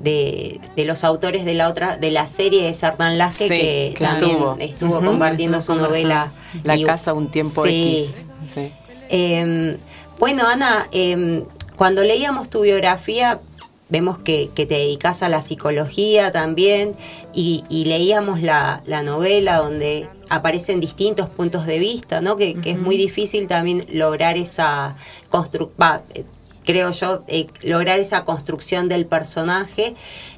[0.00, 3.94] de, de, los autores de la otra de la serie es Hernán Laje sí, que,
[3.96, 6.32] que, también estuvo, estuvo uh -huh, compartiendo estuvo su novela
[6.64, 8.04] La casa un tiempo sí.
[8.08, 8.20] X.
[8.54, 8.72] Sí.
[9.08, 9.78] Eh,
[10.18, 11.44] bueno, Ana, eh,
[11.76, 13.40] cuando leíamos tu biografía
[13.88, 16.96] vemos que, que, te dedicas a la psicología también
[17.32, 22.36] y, y leíamos la, la, novela donde aparecen distintos puntos de vista, ¿no?
[22.36, 22.60] Que, uh -huh.
[22.62, 24.96] que es muy difícil también lograr esa
[25.30, 26.26] construcción
[26.66, 29.94] creo yo, eh, lograr esa construcción del personaje.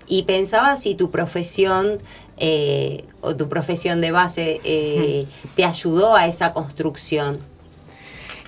[0.06, 1.98] Y pensaba si tu profesión
[2.36, 7.38] eh, o tu profesión de base eh, te ayudó a esa construcción.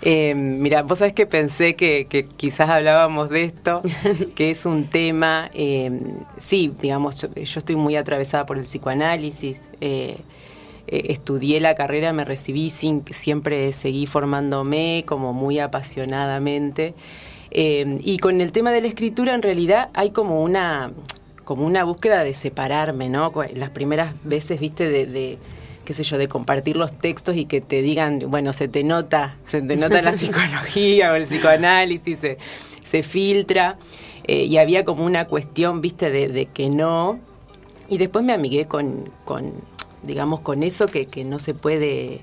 [0.02, 3.82] Mira, vos sabés que pensé que, que, quizás hablábamos de esto,
[4.34, 5.50] que es un tema,
[6.38, 9.60] sí, digamos, yo, yo, estoy muy atravesada por el psicoanálisis,
[10.86, 16.94] estudié la carrera, me recibí, sin, siempre seguí formándome como muy apasionadamente.
[17.50, 20.92] Eh, y con el tema de la escritura, en realidad hay como una,
[21.44, 23.32] como una búsqueda de separarme, ¿no?
[23.54, 25.38] Las primeras veces, viste, de, de,
[25.84, 29.36] qué sé yo, de compartir los textos y que te digan, bueno, se te nota,
[29.42, 32.38] se te nota la psicología o el psicoanálisis, se,
[32.84, 33.78] se filtra.
[34.24, 37.18] Eh, y había como una cuestión, viste, de, de, que no.
[37.88, 39.52] Y después me amigué con, con
[40.02, 42.20] digamos, con eso que, que no se puede,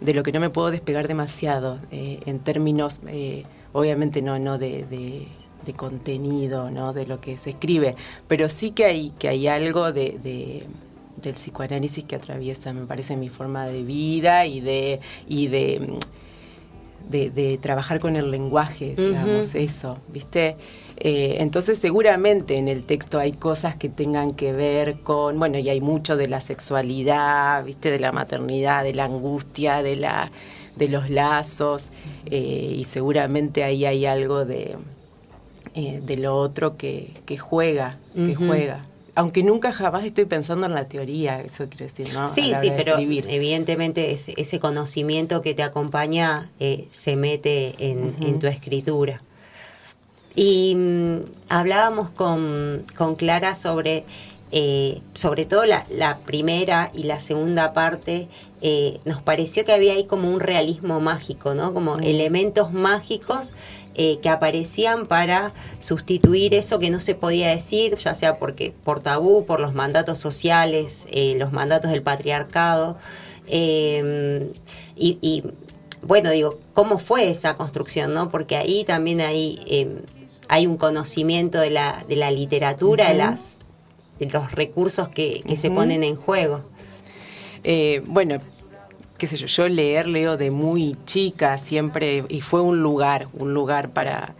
[0.00, 4.58] de lo que no me puedo despegar demasiado, eh, en términos eh, obviamente no, no
[4.58, 5.26] de, de,
[5.64, 6.92] de, contenido, ¿no?
[6.92, 7.94] de lo que se escribe,
[8.26, 10.66] pero sí que hay, que hay algo de, de,
[11.22, 15.98] del psicoanálisis que atraviesa, me parece, mi forma de vida y de, y de,
[17.08, 19.64] de trabajar con el lenguaje, digamos, uh -huh.
[19.64, 20.56] eso, ¿viste?
[21.00, 25.68] Eh, entonces seguramente en el texto hay cosas que tengan que ver con, bueno, y
[25.68, 27.90] hay mucho de la sexualidad, ¿viste?
[27.90, 30.28] De la maternidad, de la angustia, de la
[30.78, 31.90] de los lazos
[32.26, 34.76] eh, y seguramente ahí hay algo de,
[35.74, 38.36] eh, de lo otro que, que juega, uh -huh.
[38.36, 38.84] juega.
[39.14, 42.28] Aunque nunca jamás estoy pensando en la teoría, eso quiero decir, ¿no?
[42.28, 43.24] Sí, sí, pero escribir.
[43.28, 48.28] evidentemente ese, ese, conocimiento que te acompaña eh, se mete en, uh -huh.
[48.28, 49.20] en, tu escritura.
[50.36, 51.16] Y mmm,
[51.48, 54.04] hablábamos con, con Clara sobre
[55.12, 58.28] sobre todo la, la, primera y la segunda parte,
[58.60, 61.72] eh, nos pareció que había ahí como un realismo mágico, ¿no?
[61.72, 62.02] Como mm.
[62.02, 63.54] elementos mágicos
[63.94, 69.02] eh, que aparecían para sustituir eso que no se podía decir, ya sea porque por
[69.02, 72.98] tabú, por los mandatos sociales, eh, los mandatos del patriarcado.
[73.50, 75.42] Y, y,
[76.02, 78.28] bueno, digo, ¿cómo fue esa construcción, no?
[78.30, 79.96] Porque ahí también hay,
[80.48, 83.12] hay un conocimiento de la, de la literatura, mm -hmm.
[83.12, 83.58] de las
[84.18, 85.60] de los recursos que, que uh -huh.
[85.60, 86.64] se ponen en juego.
[87.70, 88.38] Eh, bueno,
[89.18, 93.52] qué sé yo, yo leer leo de muy chica siempre y fue un lugar, un
[93.52, 94.34] lugar para,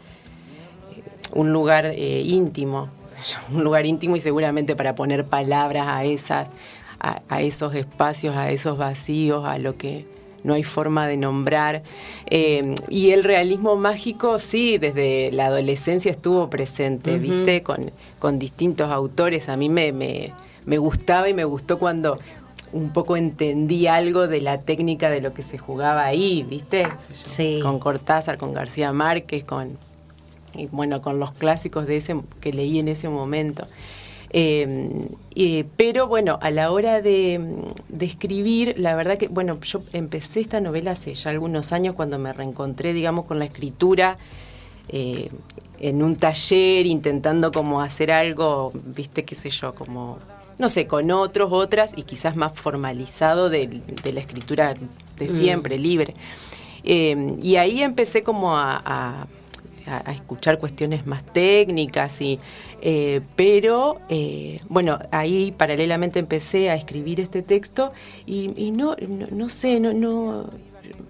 [1.34, 2.88] un lugar eh, íntimo,
[3.52, 6.54] un lugar íntimo y seguramente para poner palabras a esas,
[7.00, 10.06] a, a esos espacios, a esos vacíos, a lo que
[10.42, 11.82] no hay forma de nombrar.
[12.30, 17.20] Eh, y el realismo mágico, sí, desde la adolescencia estuvo presente, uh -huh.
[17.20, 17.62] ¿viste?
[17.62, 19.50] Con, con, distintos autores.
[19.50, 20.32] A mí me, me,
[20.64, 22.18] me, gustaba y me gustó cuando
[22.72, 26.87] un poco entendí algo de la técnica de lo que se jugaba ahí, ¿viste?
[27.12, 27.61] Sí.
[27.62, 29.78] Con Cortázar, con García Márquez, con
[30.54, 33.66] y bueno, con los clásicos de ese que leí en ese momento.
[34.31, 37.40] Eh, pero bueno, a la hora de,
[37.98, 42.33] escribir, la verdad que, bueno, yo empecé esta novela hace ya algunos años cuando me
[42.33, 44.18] reencontré, digamos, con la escritura
[44.88, 45.31] eh,
[45.78, 50.18] en un taller, intentando como hacer algo, viste, qué sé yo, como,
[50.58, 54.74] no sé, con otros, otras, y quizás más formalizado de, la escritura
[55.16, 55.30] de mm.
[55.30, 56.14] siempre, libre.
[56.84, 59.26] Eh, y ahí empecé como a
[59.88, 62.38] a, escuchar cuestiones más técnicas, y,
[62.80, 67.92] eh, pero eh, bueno, ahí paralelamente empecé a escribir este texto
[68.26, 68.96] y, no,
[69.30, 70.50] no, sé, no, no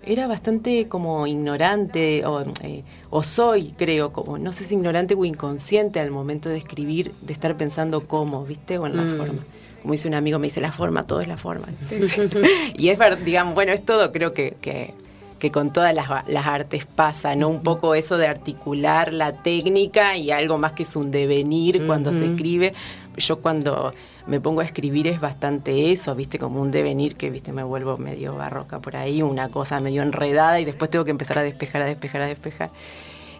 [0.05, 5.25] era bastante como ignorante o, eh, o, soy, creo, como no sé si ignorante o
[5.25, 8.79] inconsciente al momento de escribir, de estar pensando cómo, ¿viste?
[8.79, 9.19] O en la mm.
[9.19, 9.45] forma.
[9.83, 11.67] Como dice un amigo, me dice la forma, todo es la forma.
[12.77, 14.95] y es verdad, digamos, bueno, es todo, creo que, que
[15.39, 17.49] que con todas las, artes pasa, ¿no?
[17.49, 22.13] Un poco eso de articular la técnica y algo más que es un devenir cuando
[22.13, 22.75] se escribe.
[23.17, 23.93] Yo cuando
[24.29, 27.97] me pongo a escribir es bastante eso, viste, como un devenir que, viste, me vuelvo
[27.97, 31.83] medio barroca por ahí, una cosa medio enredada y después tengo que empezar a despejar,
[31.83, 32.71] a despejar, a despejar.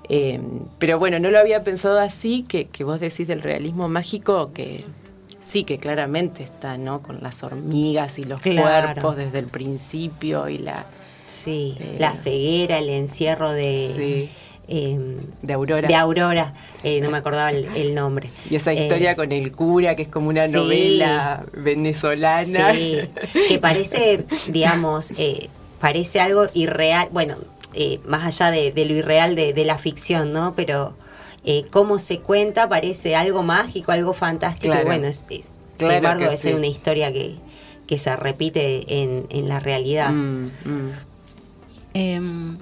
[0.09, 0.41] Eh,
[0.79, 4.85] pero bueno, no lo había pensado así, que, que vos decís del realismo mágico, que
[5.41, 7.03] sí, que claramente está, ¿no?
[7.03, 10.87] Con las hormigas y los cuerpos desde el principio y la
[11.29, 14.29] Sí, eh, la ceguera, el encierro de...
[14.71, 15.89] Em, de Aurora.
[15.89, 16.53] De Aurora,
[16.83, 18.31] eh, no me acordaba el, nombre.
[18.51, 22.75] Y esa historia eh, con el cura, que es como una novela venezolana.
[22.75, 23.01] Sí,
[23.49, 25.11] que parece, digamos,
[25.81, 27.37] parece algo irreal, bueno,
[28.07, 30.55] más allá de, lo irreal de, la ficción, ¿no?
[30.55, 30.95] Pero
[31.71, 34.75] cómo se cuenta parece algo mágico, algo fantástico.
[34.85, 35.25] bueno, es,
[35.79, 37.39] sin embargo, debe ser una historia que,
[37.99, 40.11] se repite en, la realidad.
[40.11, 40.51] Mm,
[41.95, 42.59] mm.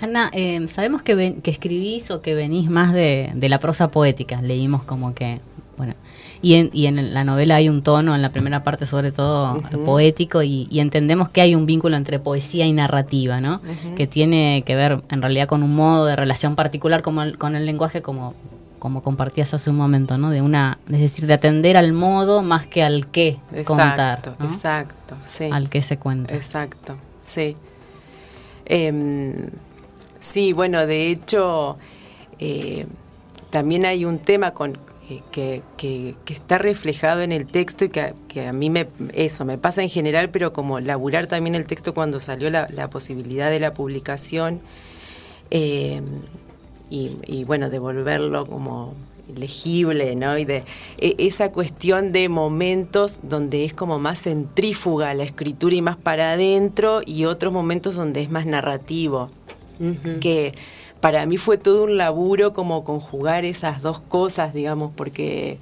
[0.00, 4.40] Ana, em, sabemos que, que, escribís o que venís más de, la prosa poética.
[4.40, 5.40] Leímos como que,
[5.76, 5.94] bueno,
[6.40, 9.60] y en, y en la novela hay un tono, en la primera parte sobre todo
[9.84, 13.60] poético, y, entendemos que hay un vínculo entre poesía y narrativa, ¿no?
[13.96, 17.66] Que tiene que ver en realidad con un modo de relación particular como con el
[17.66, 18.34] lenguaje, como
[18.78, 20.30] como compartías hace un momento, ¿no?
[20.30, 24.22] De una, es decir, de atender al modo más que al qué contar.
[24.40, 25.48] Exacto, sí.
[25.52, 26.34] Al qué se cuenta.
[26.34, 27.56] Exacto, sí.
[28.64, 29.50] Em,
[30.28, 31.78] sí, bueno, de hecho,
[32.38, 32.86] eh,
[33.50, 38.46] también hay un tema con, eh, que, que, está reflejado en el texto y que,
[38.46, 42.20] a mí me, eso me pasa en general, pero como laburar también el texto cuando
[42.20, 44.60] salió la, posibilidad de la publicación
[45.50, 46.04] em,
[46.90, 48.94] y, y, bueno, devolverlo como
[49.34, 50.38] legible, ¿no?
[50.38, 50.64] Y de
[50.98, 56.32] e, esa cuestión de momentos donde es como más centrífuga la escritura y más para
[56.32, 59.30] adentro y otros momentos donde es más narrativo.
[60.20, 60.52] Que
[61.00, 65.58] para mí fue todo un laburo como conjugar esas dos cosas, digamos, porque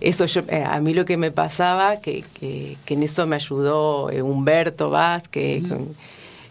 [0.00, 4.10] eso yo, eh, a mí lo que me pasaba, que, que, en eso me ayudó
[4.10, 5.64] eh, Humberto Vázquez,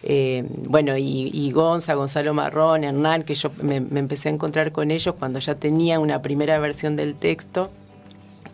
[0.03, 5.15] eh, bueno, y, Gonza, Gonzalo Marrón, Hernán, que yo me, empecé a encontrar con ellos
[5.19, 7.69] cuando ya tenía una primera versión del texto.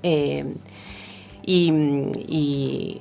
[0.01, 0.45] Eh,
[1.45, 2.99] y,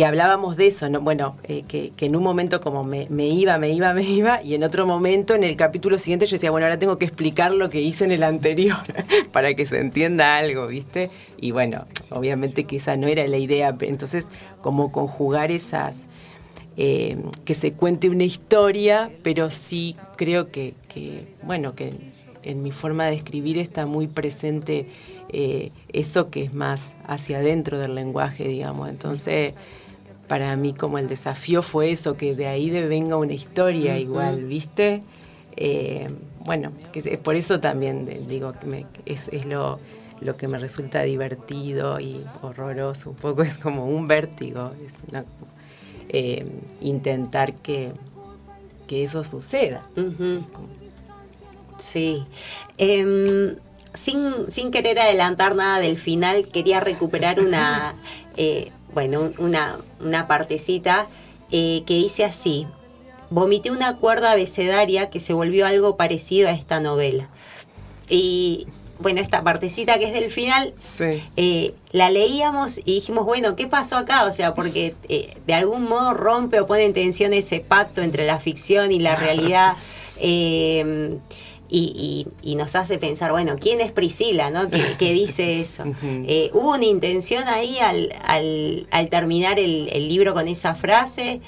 [0.00, 1.02] hablábamos de eso, ¿no?
[1.02, 4.64] bueno, eh, que, en un momento como me, iba, me iba, me iba, y en
[4.64, 7.82] otro momento, en el capítulo siguiente, yo decía, bueno, ahora tengo que explicar lo que
[7.82, 8.78] hice en el anterior
[9.32, 11.10] para que se entienda algo, ¿viste?
[11.38, 14.28] Y bueno, obviamente que esa no era la idea, entonces
[14.62, 16.06] como conjugar esas,
[16.78, 20.74] eh, que se cuente una historia, pero sí creo que,
[21.42, 21.92] bueno, que
[22.42, 24.86] en mi forma de escribir está muy presente
[25.28, 28.88] eh, eso que es más hacia adentro del lenguaje, digamos.
[28.88, 29.54] Entonces,
[30.32, 35.02] para mí como el desafío fue eso, que de ahí venga una historia igual, ¿viste?
[35.58, 36.06] Eh,
[36.46, 39.78] bueno, que es, por eso también digo que es, lo,
[40.22, 45.26] lo que me resulta divertido y horroroso, un poco es como un vértigo, es una,
[46.08, 46.46] eh,
[46.80, 47.92] intentar que,
[48.86, 49.84] que, eso suceda.
[51.76, 52.24] Sí.
[52.78, 53.56] Em,
[53.92, 57.96] sin, sin, querer adelantar nada del final, quería recuperar una,
[58.38, 61.06] eh, bueno, una, una partecita
[61.50, 62.66] eh, que dice así.
[63.30, 67.28] Vomité una cuerda abecedaria que se volvió algo parecido a esta novela.
[68.08, 68.66] Y
[68.98, 70.74] bueno, esta partecita que es del final,
[71.36, 74.24] eh, la leíamos y dijimos, bueno, ¿qué pasó acá?
[74.24, 78.26] O sea, porque eh, de algún modo rompe o pone en tensión ese pacto entre
[78.26, 79.76] la ficción y la realidad.
[80.18, 81.18] Eh,
[81.74, 84.68] y, nos hace pensar, bueno, ¿quién es Priscila, no?
[84.70, 85.84] Que, dice eso.
[86.52, 88.12] hubo una intención ahí al,
[88.90, 91.40] al, terminar el, el, libro con esa frase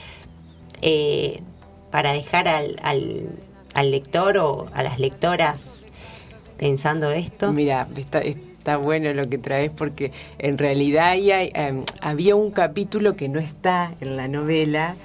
[1.90, 3.28] para dejar al, al,
[3.74, 5.84] al lector o a las lectoras
[6.56, 7.52] pensando esto?
[7.52, 13.16] Mira, está, está bueno lo que traes porque en realidad hay, em, había un capítulo
[13.16, 14.96] que no está en la novela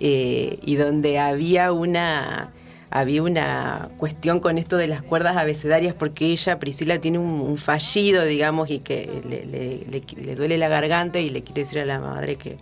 [0.00, 2.52] eh, y donde había una
[2.90, 8.24] había una cuestión con esto de las cuerdas abecedarias porque ella, Priscila, tiene un, fallido,
[8.24, 12.56] digamos, y que le, duele la garganta y le quiere decir a la madre que,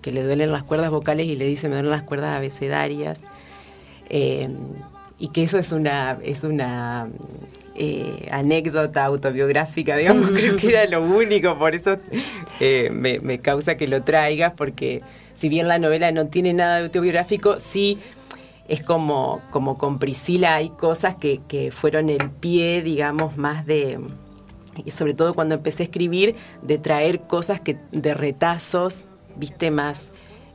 [0.00, 3.20] que, le duelen las cuerdas vocales y le dice me duelen las cuerdas abecedarias.
[4.08, 4.48] Eh,
[5.18, 7.08] y que eso es una, es una
[7.74, 11.98] eh, anécdota autobiográfica, digamos, creo que era lo único, por eso
[12.60, 15.02] eh, me, me, causa que lo traigas, porque
[15.32, 17.98] si bien la novela no tiene nada de autobiográfico, sí
[18.68, 24.00] es como, como con Priscila hay cosas que, que fueron el pie, digamos, más de,
[24.84, 29.06] y sobre todo cuando empecé a escribir, de traer cosas que de retazos,
[29.36, 30.10] viste, más,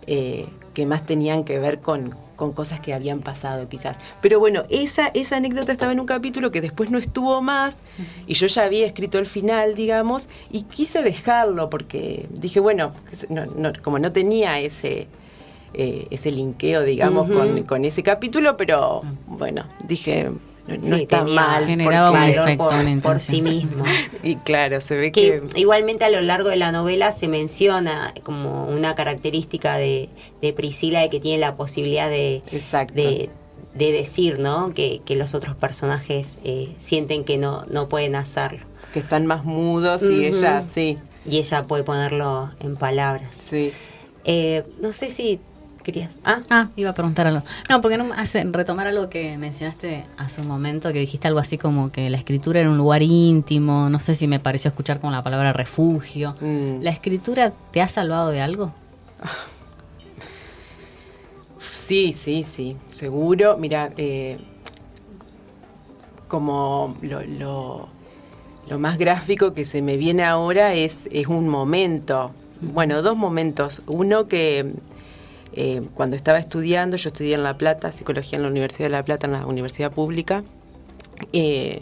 [0.08, 3.98] eh, que más tenían que ver con, con cosas que habían pasado quizás.
[4.22, 7.82] Pero bueno, esa, esa anécdota estaba en un capítulo que después no estuvo más
[8.28, 12.94] y yo ya había escrito el final, digamos, y quise dejarlo porque dije, bueno,
[13.82, 15.08] como no tenía ese,
[15.74, 17.30] eh, ese linkeo, digamos,
[17.66, 20.32] con, ese capítulo, pero bueno, dije,
[20.68, 21.66] no, está mal.
[21.66, 22.12] Generaba
[23.02, 23.84] por, sí mismo.
[24.24, 28.66] y claro, se ve que, Igualmente a lo largo de la novela se menciona como
[28.68, 30.10] una característica de,
[30.56, 32.42] Priscila de que tiene la posibilidad de,
[32.94, 33.30] de,
[33.74, 34.74] de, decir, ¿no?
[34.74, 38.66] Que, los otros personajes eh, sienten que no, no pueden hacerlo.
[38.94, 40.98] Que están más mudos y ella sí.
[41.24, 43.30] Y ella puede ponerlo en palabras.
[43.38, 43.72] Sí.
[44.24, 45.40] Eh, no sé si
[45.82, 46.12] querías.
[46.24, 47.44] Ah, ah iba a preguntar algo.
[47.70, 51.58] No, porque no hace retomar algo que mencionaste hace un momento, que dijiste algo así
[51.58, 53.90] como que la escritura era un lugar íntimo.
[53.90, 56.36] No sé si me pareció escuchar con la palabra refugio.
[56.42, 56.82] Mm.
[56.82, 58.74] ¿La escritura te ha salvado de algo?
[61.60, 63.58] Sí, sí, sí, seguro.
[63.58, 64.38] Mira, eh,
[66.28, 67.90] como lo, lo,
[68.68, 73.82] lo, más gráfico que se me viene ahora es, es un momento, bueno, dos momentos.
[73.88, 74.74] Uno que
[75.54, 79.04] eh, cuando estaba estudiando, yo estudié en La Plata, psicología en la Universidad de La
[79.04, 80.44] Plata, en la universidad pública.
[81.34, 81.82] Eh,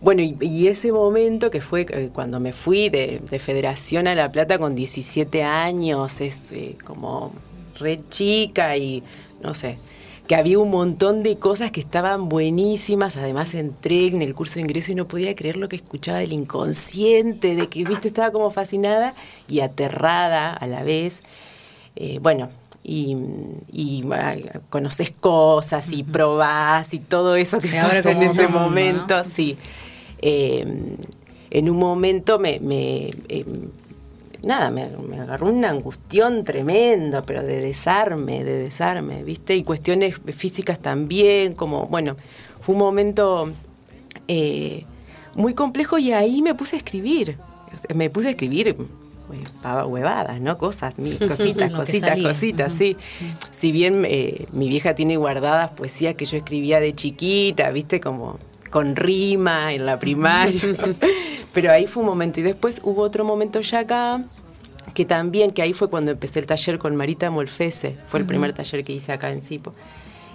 [0.00, 4.58] bueno, y, ese momento que fue eh, cuando me fui de, Federación a La Plata
[4.58, 6.52] con 17 años, es
[6.84, 7.32] como
[7.78, 9.02] re chica y
[9.42, 9.78] no sé,
[10.28, 13.16] que había un montón de cosas que estaban buenísimas.
[13.16, 16.32] Además entré en el curso de ingreso y no podía creer lo que escuchaba del
[16.32, 19.14] inconsciente, de que, viste, estaba como fascinada
[19.48, 21.22] y aterrada a la vez.
[22.20, 22.50] bueno,
[22.88, 23.16] y,
[23.72, 24.04] y
[24.70, 29.56] conoces cosas y probás y todo eso que pasa en ese momento, sí.
[30.22, 30.96] Em,
[31.50, 33.70] en un momento me, me em,
[34.42, 34.82] nada, me,
[35.20, 39.56] agarró una angustión tremenda, pero de desarme, de desarme, ¿viste?
[39.56, 42.16] Y cuestiones físicas también, como, bueno,
[42.60, 43.50] fue un momento
[44.28, 44.84] eh,
[45.34, 47.36] muy complejo y ahí me puse a escribir.
[47.92, 48.76] me puse a escribir
[49.28, 50.58] huevadas, ¿no?
[50.58, 50.96] Cosas,
[51.28, 52.96] cositas, cositas, cositas, sí.
[53.50, 58.38] Si bien eh, mi vieja tiene guardadas poesías que yo escribía de chiquita, viste, como
[58.70, 60.60] con rima en la primaria.
[61.52, 62.40] Pero ahí fue un momento.
[62.40, 64.24] Y después hubo otro momento ya acá,
[64.94, 68.52] que también, que ahí fue cuando empecé el taller con Marita Molfese, fue el primer
[68.52, 69.72] taller que hice acá en Cipo.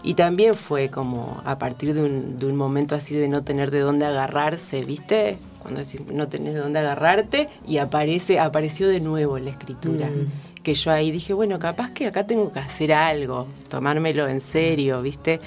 [0.03, 3.69] Y también fue como a partir de un, de un momento así de no tener
[3.71, 5.37] de dónde agarrarse, ¿viste?
[5.61, 5.81] cuando
[6.11, 10.07] no tenés de dónde agarrarte, y aparece, apareció de nuevo la escritura.
[10.07, 10.63] Mm.
[10.63, 15.01] Que yo ahí dije, bueno, capaz que acá tengo que hacer algo, tomármelo en serio,
[15.01, 15.39] ¿viste?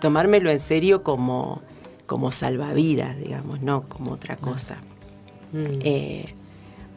[0.00, 1.62] Tomármelo en serio como,
[2.06, 4.78] como salvavidas, digamos, no como otra cosa.
[5.52, 5.80] Mm.
[5.80, 6.34] Eh,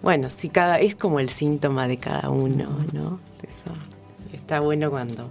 [0.01, 3.19] bueno, sí, cada, es como el síntoma de cada uno, ¿no?
[3.45, 3.71] Eso
[4.33, 5.29] está bueno cuando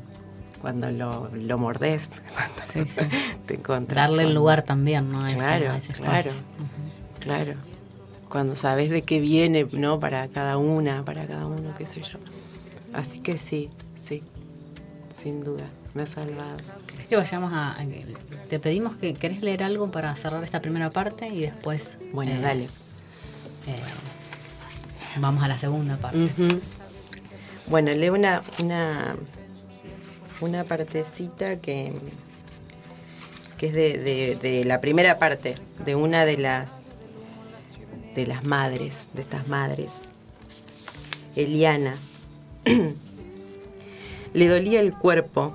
[0.60, 2.90] cuando lo, lo mordés, cuando
[3.46, 4.08] te encontrás.
[4.08, 5.24] Darle el lugar también, ¿no?
[5.24, 6.30] Claro, claro.
[7.20, 7.54] Claro.
[8.28, 10.00] Cuando sabes de qué viene, ¿no?
[10.00, 12.18] Para cada una, para cada uno, qué sé yo.
[12.92, 14.22] Así que sí, sí,
[15.14, 16.58] sin duda, me ha salvado.
[16.86, 17.76] ¿Crees que vayamos a,
[18.48, 21.98] Te pedimos que querés leer algo para cerrar esta primera parte y después...
[22.12, 22.64] Bueno, eh, dale.
[22.64, 23.76] Eh,
[25.16, 26.28] vamos a la segunda parte.
[27.66, 29.16] Bueno, leo una, una,
[30.40, 31.92] una partecita que,
[33.56, 36.84] que es de, de la primera parte, de una de las
[38.14, 40.02] de las madres, de estas madres.
[41.36, 41.96] Eliana.
[44.34, 45.54] Le dolía el cuerpo,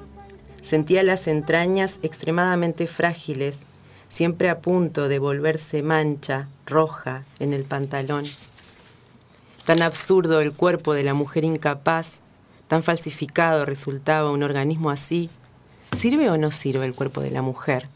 [0.61, 3.65] sentía las entrañas extremadamente frágiles,
[4.07, 8.25] siempre a punto de volverse mancha roja en el pantalón.
[9.65, 12.21] Tan absurdo el cuerpo de la mujer incapaz,
[12.67, 15.29] tan falsificado resultaba un organismo así.
[15.91, 17.87] ¿Sirve o no sirve el cuerpo de la mujer?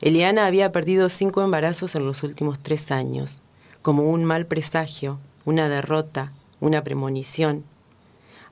[0.00, 3.40] Eliana había perdido cinco embarazos en los últimos tres años,
[3.82, 7.64] como un mal presagio, una derrota, una premonición.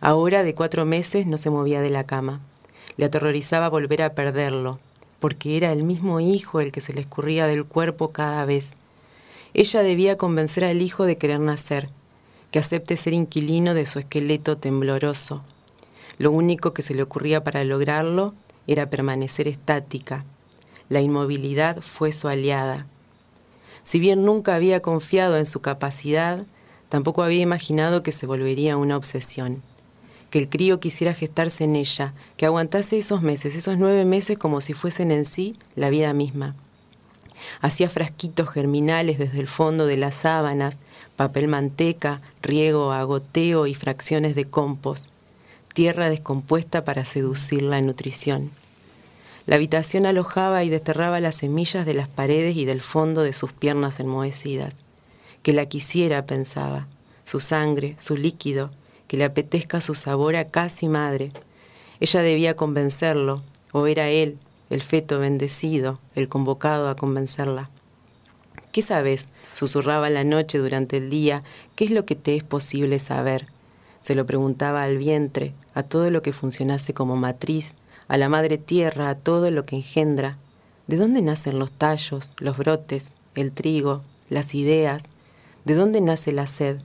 [0.00, 2.40] Ahora, de cuatro meses, no se movía de la cama.
[2.96, 4.78] Le aterrorizaba volver a perderlo,
[5.18, 8.76] porque era el mismo hijo el que se le escurría del cuerpo cada vez.
[9.52, 11.90] Ella debía convencer al hijo de querer nacer,
[12.50, 15.42] que acepte ser inquilino de su esqueleto tembloroso.
[16.18, 18.34] Lo único que se le ocurría para lograrlo
[18.66, 20.24] era permanecer estática,
[20.90, 22.86] la inmovilidad fue su aliada.
[23.84, 26.44] Si bien nunca había confiado en su capacidad,
[26.88, 29.62] tampoco había imaginado que se volvería una obsesión.
[30.30, 34.60] Que el crío quisiera gestarse en ella, que aguantase esos meses, esos nueve meses como
[34.60, 36.56] si fuesen en sí la vida misma.
[37.60, 40.80] Hacía frasquitos germinales desde el fondo de las sábanas,
[41.16, 45.10] papel manteca, riego agoteo y fracciones de compost,
[45.74, 48.50] tierra descompuesta para seducir la nutrición.
[49.46, 53.52] La habitación alojaba y desterraba las semillas de las paredes y del fondo de sus
[53.52, 54.80] piernas enmohecidas.
[55.42, 56.86] Que la quisiera, pensaba,
[57.24, 58.70] su sangre, su líquido,
[59.08, 61.32] que le apetezca su sabor a casi madre.
[61.98, 64.38] Ella debía convencerlo, o era él,
[64.70, 67.70] el feto bendecido, el convocado a convencerla.
[68.72, 69.28] ¿Qué sabes?
[69.52, 71.42] susurraba la noche durante el día.
[71.74, 73.48] ¿Qué es lo que te es posible saber?
[74.00, 77.74] Se lo preguntaba al vientre, a todo lo que funcionase como matriz,
[78.06, 80.38] a la madre tierra, a todo lo que engendra.
[80.86, 85.04] ¿De dónde nacen los tallos, los brotes, el trigo, las ideas?
[85.64, 86.78] ¿De dónde nace la sed?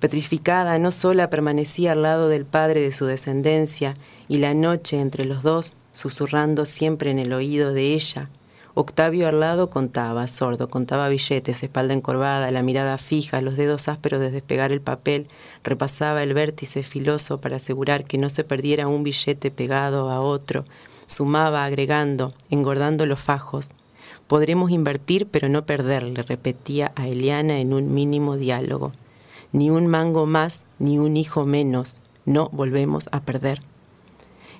[0.00, 3.96] Petrificada, no sola permanecía al lado del padre de su descendencia,
[4.28, 8.30] y la noche entre los dos, susurrando siempre en el oído de ella,
[8.74, 14.20] Octavio al lado contaba, sordo, contaba billetes, espalda encorvada, la mirada fija, los dedos ásperos
[14.20, 15.26] de despegar el papel,
[15.64, 20.64] repasaba el vértice filoso para asegurar que no se perdiera un billete pegado a otro,
[21.06, 23.72] sumaba agregando, engordando los fajos.
[24.28, 28.92] Podremos invertir pero no perder, le repetía a Eliana en un mínimo diálogo.
[29.52, 33.60] Ni un mango más, ni un hijo menos, no volvemos a perder.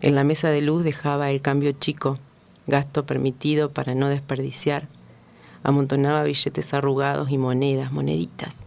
[0.00, 2.18] En la mesa de luz dejaba el cambio chico,
[2.66, 4.88] gasto permitido para no desperdiciar.
[5.62, 8.64] Amontonaba billetes arrugados y monedas, moneditas.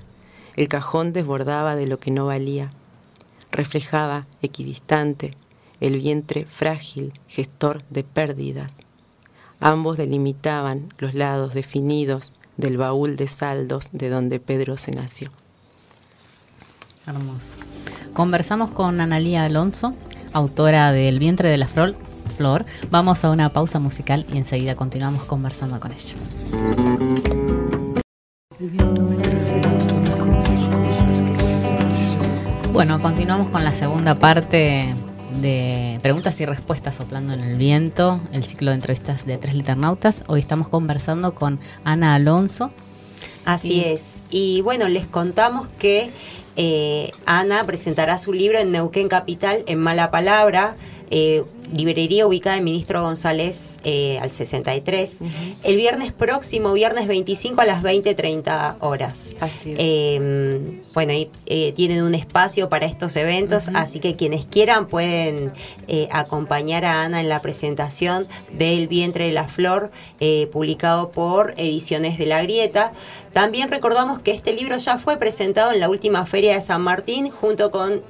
[0.55, 2.71] El cajón desbordaba de lo que no valía.
[3.51, 5.31] Reflejaba, equidistante,
[5.79, 8.77] el vientre frágil, gestor de pérdidas.
[9.59, 15.31] Ambos delimitaban los lados definidos del baúl de saldos de donde Pedro se nació.
[17.05, 17.57] Hermoso.
[18.13, 19.93] Conversamos con Analía Alonso,
[20.31, 21.95] autora de El vientre de la flor,
[22.37, 22.65] Flor.
[22.89, 26.15] Vamos a una pausa musical y enseguida continuamos conversando con ella.
[32.71, 34.95] Bueno, continuamos con la segunda parte
[35.41, 40.23] de preguntas y respuestas soplando en el viento, el ciclo de entrevistas de tres liternautas.
[40.27, 42.71] Hoy estamos conversando con Ana Alonso.
[43.45, 44.21] Así es.
[44.29, 46.11] Y bueno, les contamos que
[46.55, 50.75] eh, Ana presentará su libro en Neuquén Capital en Mala Palabra.
[51.09, 55.17] Eh, librería ubicada en Ministro González eh, al 63,
[55.63, 59.33] el viernes próximo, viernes 25 a las 20.30 horas.
[59.39, 64.87] Así em, bueno, ahí eh, tienen un espacio para estos eventos, así que quienes quieran
[64.87, 65.53] pueden
[65.87, 69.91] eh, acompañar a Ana en la presentación del Vientre de la Flor,
[70.51, 72.93] publicado por Ediciones de la Grieta.
[73.31, 77.29] También recordamos que este libro ya fue presentado en la última feria de San Martín,
[77.29, 78.01] junto con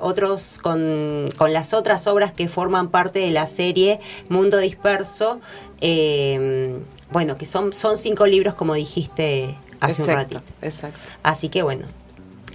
[0.00, 5.40] otros, con, con las otras obras que forman parte de la serie Mundo Disperso.
[5.80, 6.78] Eh,
[7.10, 10.42] bueno, que son, son cinco libros, como dijiste hace un ratito.
[10.62, 10.98] Exacto.
[11.22, 11.86] Así que bueno,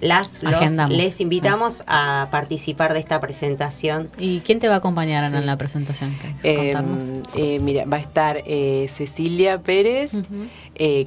[0.02, 0.44] las
[0.90, 4.10] les invitamos a participar de esta presentación.
[4.18, 6.16] ¿Y quién te va a acompañar en la presentación?
[6.44, 10.22] Em, eh, mira, va a estar eh, Cecilia Pérez,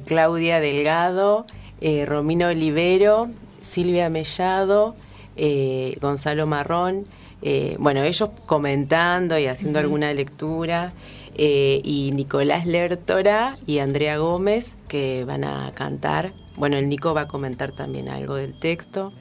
[0.05, 1.45] Claudia Delgado,
[2.05, 3.29] Romino Olivero,
[3.61, 4.95] Silvia Mellado,
[6.01, 7.05] Gonzalo Marrón.
[7.41, 10.93] Eh, bueno, ellos comentando y haciendo alguna lectura,
[11.41, 16.33] eh, y Nicolás Lertora y Andrea Gómez, que van a cantar.
[16.57, 19.13] Bueno, el Nico va a comentar también algo del texto.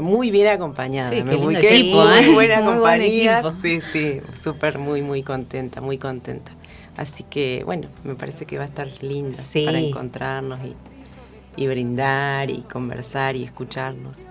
[0.00, 2.30] Muy bien acompañada, sí, muy, ¿eh?
[2.32, 3.42] buena compañía.
[3.60, 6.52] Sí, sí, súper, muy, muy contenta, muy contenta.
[6.96, 12.48] Así que, bueno, me parece que va a estar lindo para encontrarnos y, y, brindar
[12.48, 14.22] y conversar y escucharnos.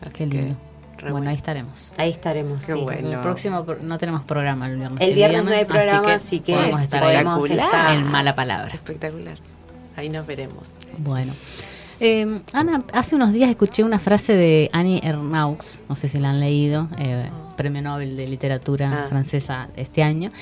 [0.00, 0.54] Así que
[1.10, 1.92] bueno, ahí estaremos.
[1.96, 2.64] Ahí estaremos.
[2.64, 2.72] sí.
[2.72, 5.00] El próximo no tenemos programa el viernes.
[5.00, 8.74] El viernes, no hay programa, así que, podemos estar, en mala palabra.
[8.74, 9.36] Espectacular.
[9.96, 10.70] Ahí nos veremos.
[10.98, 11.32] Bueno.
[12.00, 16.30] Eh, Ana, hace unos días escuché una frase de Annie Ernaux, no sé si la
[16.30, 19.06] han leído, eh, Premio Nobel de Literatura Ah.
[19.08, 20.32] francesa este año.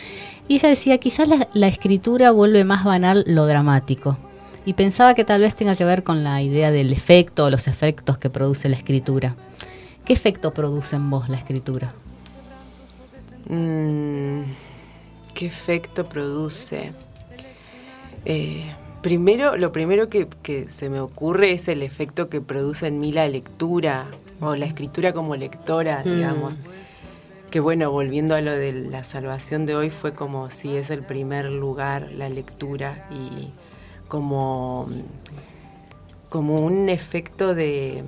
[0.48, 4.16] Y ella decía, quizás la, la escritura vuelve más banal lo dramático.
[4.64, 7.68] Y pensaba que tal vez tenga que ver con la idea del efecto o los
[7.68, 9.34] efectos que produce la escritura.
[10.04, 11.94] ¿Qué efecto produce en vos la escritura?
[13.48, 14.42] Mm,
[15.34, 16.92] ¿Qué efecto produce?
[18.24, 23.00] Eh, primero, lo primero que, que se me ocurre es el efecto que produce en
[23.00, 24.06] mí la lectura
[24.40, 26.14] o la escritura como lectora, Mm.
[26.16, 26.56] digamos.
[27.50, 31.04] Que bueno, volviendo a lo de la salvación de hoy, fue como si es el
[31.04, 33.50] primer lugar la lectura y
[34.08, 34.88] como,
[36.30, 38.04] como un efecto de,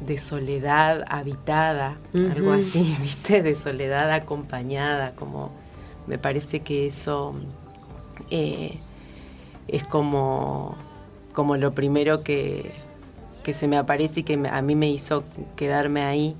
[0.00, 1.96] de soledad habitada,
[2.30, 3.42] algo así, ¿viste?
[3.42, 5.50] De soledad acompañada, como
[6.06, 7.34] me parece que eso
[8.30, 8.78] eh,
[9.66, 10.76] es como,
[11.32, 12.70] como lo primero que,
[13.42, 15.24] que se me aparece y que me- a mí me hizo
[15.56, 16.34] quedarme ahí.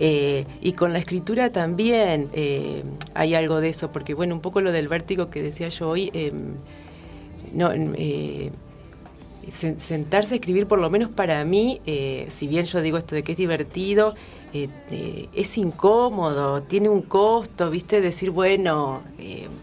[0.00, 2.84] Eh, y con la escritura también eh,
[3.14, 6.10] hay algo de eso, porque bueno, un poco lo del vértigo que decía yo hoy,
[7.52, 7.70] no,
[9.50, 13.22] sentarse a escribir, por lo menos para mí, eh, si bien yo digo esto de
[13.22, 14.14] que es divertido,
[14.52, 18.00] eh, eh, es incómodo, tiene un costo, ¿viste?
[18.00, 19.02] Decir, bueno,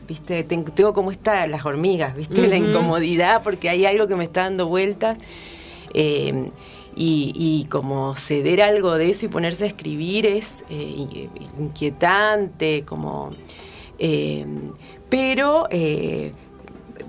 [0.08, 0.44] ¿viste?
[0.44, 2.48] Ten- tengo como está las hormigas, ¿viste?
[2.48, 5.18] La incomodidad porque hay algo que me está dando vueltas.
[5.94, 6.50] eh,
[6.98, 13.32] y, y como ceder algo de eso y ponerse a escribir es in- inquietante, como...
[14.00, 14.46] eh,
[15.10, 15.68] pero...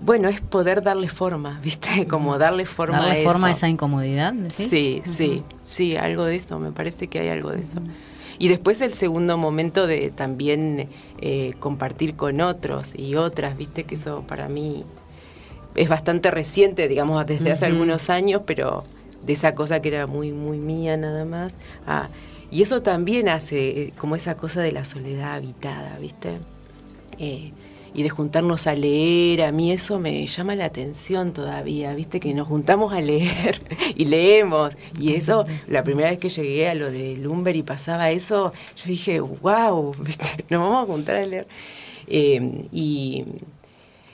[0.02, 2.06] bueno, es poder darle forma, ¿viste?
[2.06, 3.30] Como darle forma a ¿Darle eso.
[3.30, 4.34] forma a esa incomodidad?
[4.48, 7.80] Sí, sí, sí, algo de eso, me parece que hay algo de eso.
[8.38, 10.90] Y después el segundo momento de también
[11.20, 14.84] eh, compartir con otros y otras, viste que eso para mí
[15.74, 18.84] es bastante reciente, digamos, desde hace algunos años, pero
[19.24, 21.56] de esa cosa que era muy, muy mía nada más.
[21.86, 22.08] Ah,
[22.50, 26.38] y eso también hace eh, como esa cosa de la soledad habitada, viste.
[27.18, 27.52] Eh,
[27.94, 32.34] y de juntarnos a leer, a mí eso me llama la atención todavía, viste que
[32.34, 33.60] nos juntamos a leer
[33.96, 34.76] y leemos.
[34.98, 38.84] Y eso, la primera vez que llegué a lo de Lumber y pasaba eso, yo
[38.86, 39.94] dije, wow,
[40.50, 41.46] nos vamos a juntar a leer.
[42.08, 43.24] Eh, y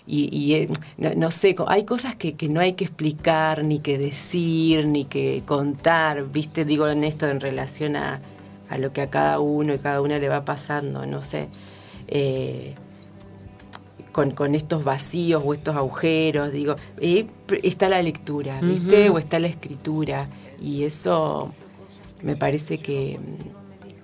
[0.04, 0.68] y, eh,
[0.98, 5.42] no, sé, hay cosas que, que no hay que explicar, ni que decir, ni que
[5.46, 6.64] contar, ¿viste?
[6.64, 8.20] Digo en esto en relación a,
[8.68, 11.48] a lo que a cada uno y cada una le va pasando, no sé.
[12.08, 12.74] Eh,
[14.12, 17.26] con, con estos vacíos o estos agujeros, digo, eh,
[17.62, 19.08] está la lectura, ¿viste?
[19.08, 19.16] Ujú.
[19.16, 20.28] O está la escritura.
[20.60, 21.52] Y eso
[22.22, 23.18] me parece que,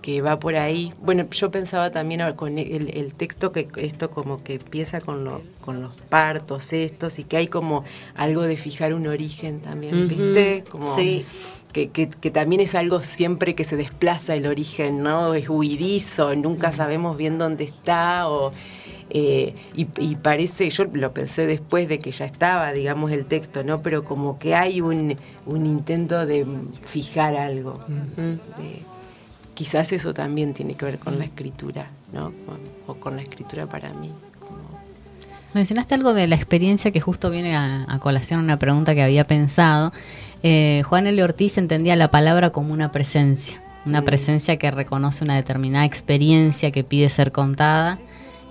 [0.02, 0.92] que va por ahí.
[1.02, 5.42] Bueno, yo pensaba también con el, el texto que esto como que empieza con, lo-
[5.60, 7.84] con los partos estos y que hay como
[8.16, 10.08] algo de fijar un origen también, Ujú.
[10.08, 10.64] ¿viste?
[10.68, 11.24] Como Sí.
[11.72, 15.34] que, que- que también es algo siempre que se desplaza el origen, ¿no?
[15.34, 18.52] Es huidizo, nunca sabemos bien dónde está o...
[19.10, 23.64] eh, y, y parece, yo lo pensé después de que ya estaba, digamos, el texto,
[23.64, 23.80] ¿no?
[23.82, 26.46] Pero como que hay un, un intento de
[26.84, 27.80] fijar algo.
[28.16, 28.82] de-
[29.54, 32.32] quizás eso también tiene que ver con la escritura, ¿no?
[32.86, 34.12] O con la escritura para mí.
[34.38, 34.78] como-
[35.54, 39.24] Mencionaste algo de la experiencia que justo viene a, a colación una pregunta que había
[39.24, 39.92] pensado.
[40.44, 41.20] Eh, Juan L.
[41.24, 44.04] Ortiz entendía la palabra como una presencia, una Mm.
[44.04, 47.98] presencia que reconoce una determinada experiencia que pide ser contada.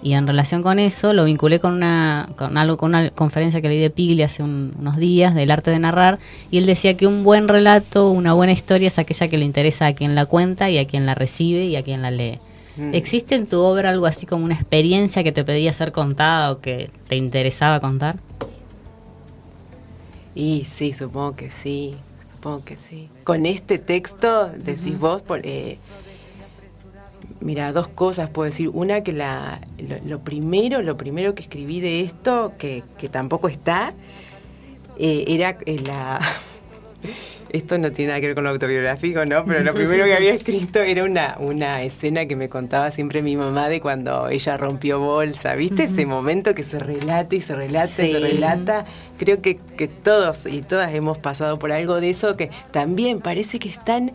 [0.03, 3.67] Y en relación con eso lo vinculé con una, con algo, con una conferencia que
[3.67, 6.19] leí de Pigli hace un- unos días del arte de narrar.
[6.51, 9.87] Y él decía que un buen relato, una buena historia es aquella que le interesa
[9.87, 12.39] a quien la cuenta y a quien la recibe y a quien la lee.
[12.77, 12.93] Mm.
[12.93, 16.59] ¿Existe en tu obra algo así como una experiencia que te pedía ser contada o
[16.59, 18.17] que te interesaba contar?
[20.35, 23.09] Y sí, supongo que sí, supongo que sí.
[23.23, 25.79] Con este texto, decís vos, por, eh,
[27.39, 28.69] mira, dos cosas puedo decir.
[28.73, 33.47] Una, que la, lo, lo primero, lo primero que escribí de esto, que, que tampoco
[33.47, 33.93] está,
[34.99, 36.19] eh, era la...
[37.49, 39.45] Esto no tiene nada que ver con lo autobiográfico, ¿no?
[39.45, 43.38] Pero lo primero que había escrito era una, una escena que me contaba siempre mi
[43.38, 45.55] mamá de cuando ella rompió bolsa.
[45.55, 48.83] ¿Viste ese momento que se relata y se relata y se relata?
[49.17, 53.59] Creo que, que todos y todas hemos pasado por algo de eso que también parece
[53.59, 54.11] que es tan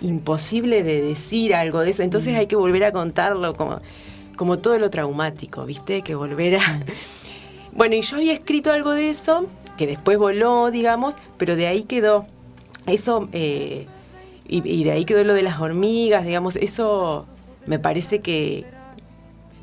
[0.00, 2.02] imposible de decir algo de eso.
[2.02, 3.80] Entonces hay que volver a contarlo como,
[4.36, 6.02] como todo lo traumático, ¿viste?
[6.02, 6.80] Que volver a...
[7.72, 9.46] Bueno, y yo había escrito algo de eso,
[9.76, 12.26] que después voló, digamos, pero de ahí quedó.
[12.86, 13.86] Eso, eh,
[14.48, 17.26] y, y de ahí quedó lo de las hormigas, digamos, eso
[17.66, 18.64] me parece que,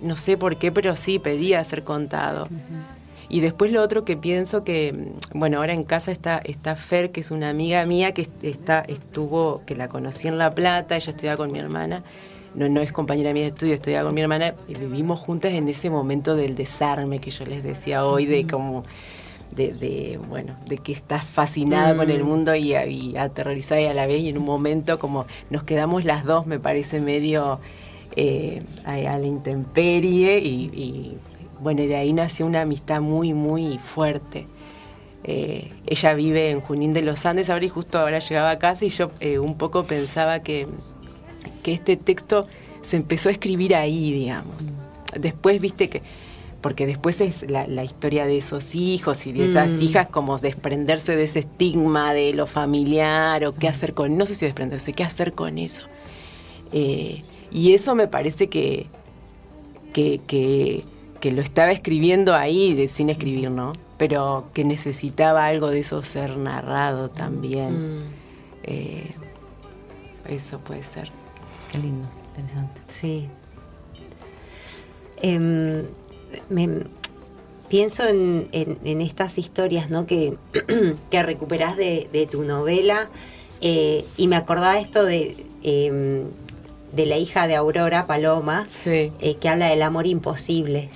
[0.02, 2.48] no sé por qué, pero sí pedía ser contado.
[3.30, 7.20] Y después lo otro que pienso que, bueno, ahora en casa está, está Fer, que
[7.20, 11.10] es una amiga mía que est- está, estuvo, que la conocí en La Plata, ella
[11.12, 12.04] estudiaba con mi hermana,
[12.56, 15.68] no, no es compañera mía de estudio, estudiaba con mi hermana y vivimos juntas en
[15.68, 18.86] ese momento del desarme que yo les decía hoy, de como
[19.56, 22.28] de, bueno, de que estás fascinada con el mm.
[22.28, 22.76] mundo y,
[23.16, 26.60] aterrorizada y a la vez y en un momento como nos quedamos las dos, me
[26.60, 27.60] parece medio
[28.16, 31.18] eh, a, la intemperie y,
[31.62, 34.46] bueno, de ahí nació una amistad muy, muy fuerte.
[35.24, 38.86] Eh, ella vive en Junín de los Andes ahora y justo ahora llegaba a casa
[38.86, 40.68] y yo eh, un poco pensaba que,
[41.64, 42.48] que este texto
[42.82, 44.68] se empezó a escribir ahí, digamos.
[44.68, 45.22] Mm.
[45.22, 46.02] Después, viste que
[46.62, 49.82] porque después es la, historia de esos hijos y de esas mm.
[49.84, 54.36] hijas como desprenderse de ese estigma de lo familiar o qué hacer con, no sé
[54.36, 55.84] si desprenderse, qué hacer con eso.
[56.74, 58.88] Eh, y eso me parece que,
[59.94, 60.84] que, que,
[61.24, 63.74] lo estaba escribiendo ahí de, sin escribir, ¿no?
[63.98, 68.00] Pero que necesitaba algo de eso ser narrado también.
[68.00, 68.04] Mm.
[68.64, 69.12] Eh,
[70.28, 71.10] eso puede ser.
[71.72, 72.82] Qué lindo, interesante.
[72.88, 73.28] Sí.
[75.22, 75.88] Em,
[76.50, 76.86] me
[77.70, 78.50] pienso en,
[79.02, 80.06] estas historias ¿no?
[80.06, 80.38] que,
[81.10, 83.10] que recuperás de, tu novela
[83.62, 86.26] eh, y me acordaba esto de, em,
[86.92, 90.90] de la hija de Aurora, Paloma, eh, que habla del amor imposible.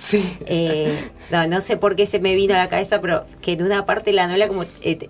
[0.46, 1.10] Eh,
[1.48, 4.10] no, sé por qué se me vino a la cabeza, pero que en una parte
[4.10, 4.64] de la novela como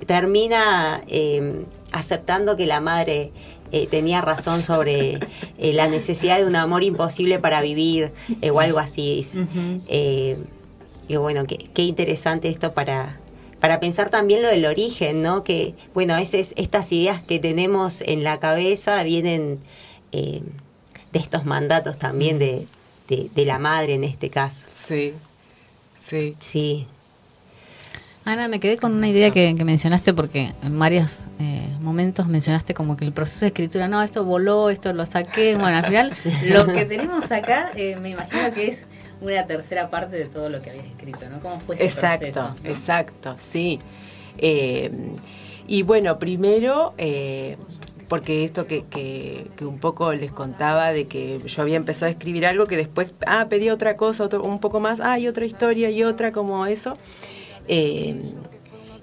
[0.07, 3.33] termina em, aceptando que la madre
[3.75, 5.19] eh, tenía razón sobre
[5.59, 8.13] eh, la necesidad de un amor imposible para vivir
[8.43, 9.27] eh, o algo así.
[9.89, 13.19] y bueno, qué, interesante esto para,
[13.61, 15.43] para pensar también lo del origen, ¿no?
[15.43, 19.59] Que, bueno, a veces estas ideas que tenemos en la cabeza vienen
[21.13, 22.67] de estos mandatos también de,
[23.09, 24.69] de, la madre en este caso.
[24.73, 25.15] Sí,
[25.99, 26.35] sí.
[26.39, 26.87] Sí.
[28.25, 32.97] Ana, me quedé con una idea que, mencionaste porque en varios eh, momentos mencionaste como
[32.97, 35.57] que el proceso de escritura, no, esto voló, esto lo saqué.
[35.57, 38.87] Bueno, al final lo que tenemos acá eh, me imagino que es
[39.21, 41.41] una tercera parte de todo lo que habías escrito, ¿no?
[41.41, 42.55] ¿Cómo fue ese exacto, proceso?
[42.65, 43.81] Exacto, sí.
[44.39, 44.91] Eh,
[45.67, 46.95] y bueno, primero,
[48.13, 52.45] porque esto que, que, un poco les contaba de que yo había empezado a escribir
[52.45, 56.05] algo que después, ah, pedí otra cosa, un poco más, ah, y otra historia y
[56.05, 56.99] otra como eso.
[57.69, 58.21] Eh,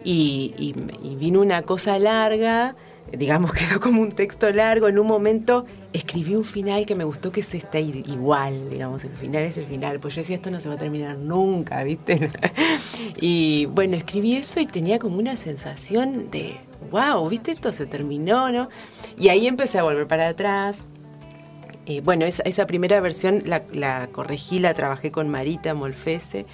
[0.04, 0.76] y,
[1.18, 2.76] vino una cosa larga,
[3.12, 4.88] digamos, quedó como un texto largo.
[4.88, 9.12] En un momento escribí un final que me gustó que se esté igual, digamos, el
[9.12, 10.00] final es el final.
[10.00, 12.30] Pues yo decía, esto no se va a terminar nunca, ¿viste?
[13.22, 16.58] y bueno, escribí eso y tenía como una sensación de,
[16.92, 17.52] wow, ¿viste?
[17.52, 18.70] Esto se terminó, ¿no?
[19.18, 20.88] Y ahí empecé a volver para atrás.
[21.86, 26.46] Eh, bueno, esa, primera versión la, la corregí, la trabajé con Marita Molfese.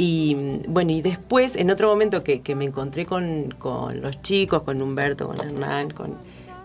[0.00, 3.52] Y bueno, y después, en otro momento que, me encontré con,
[4.00, 6.18] los chicos, con Humberto, con Hernán, con,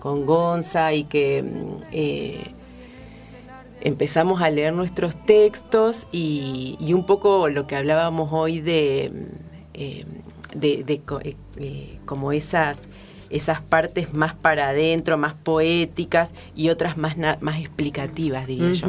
[0.03, 1.45] con Gonza, y que
[1.93, 2.51] eh,
[3.79, 9.13] empezamos a leer nuestros textos y, un poco lo que hablábamos hoy de,
[9.73, 10.03] eh,
[10.53, 11.01] de,
[11.55, 12.89] eh, como esas
[13.29, 18.87] esas partes más para adentro, más poéticas y otras más, más explicativas, diría yo.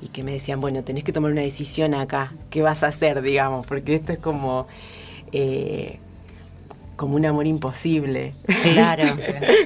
[0.00, 3.22] Y que me decían, bueno, tenés que tomar una decisión acá, ¿qué vas a hacer,
[3.22, 3.66] digamos?
[3.66, 4.68] Porque esto es como...
[5.32, 5.98] Eh,
[7.02, 8.32] como un amor imposible.
[8.62, 9.02] Claro.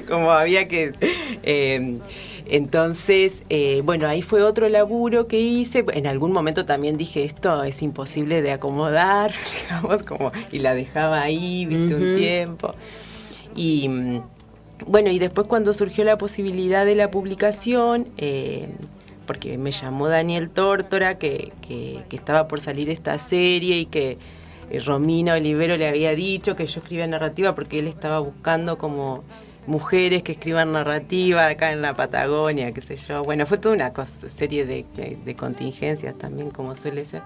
[0.09, 0.95] como había que...
[1.43, 1.99] Eh,
[2.47, 5.85] entonces, eh, bueno, ahí fue otro laburo que hice.
[5.93, 11.21] En algún momento también dije, esto es imposible de acomodar, digamos, como, y la dejaba
[11.21, 12.71] ahí, viste, un tiempo.
[13.55, 13.87] Y
[14.87, 18.09] bueno, y después cuando surgió la posibilidad de la publicación,
[19.27, 24.17] porque me llamó Daniel Tórtora, que, que, estaba por salir esta serie y que eh,
[24.85, 29.23] Romina Olivero le había dicho que yo escribía narrativa porque él estaba buscando como
[29.65, 33.23] mujeres que escriban narrativa acá en la Patagonia, qué sé yo.
[33.23, 37.21] Bueno, fue toda una serie de, contingencias también, como suele ser.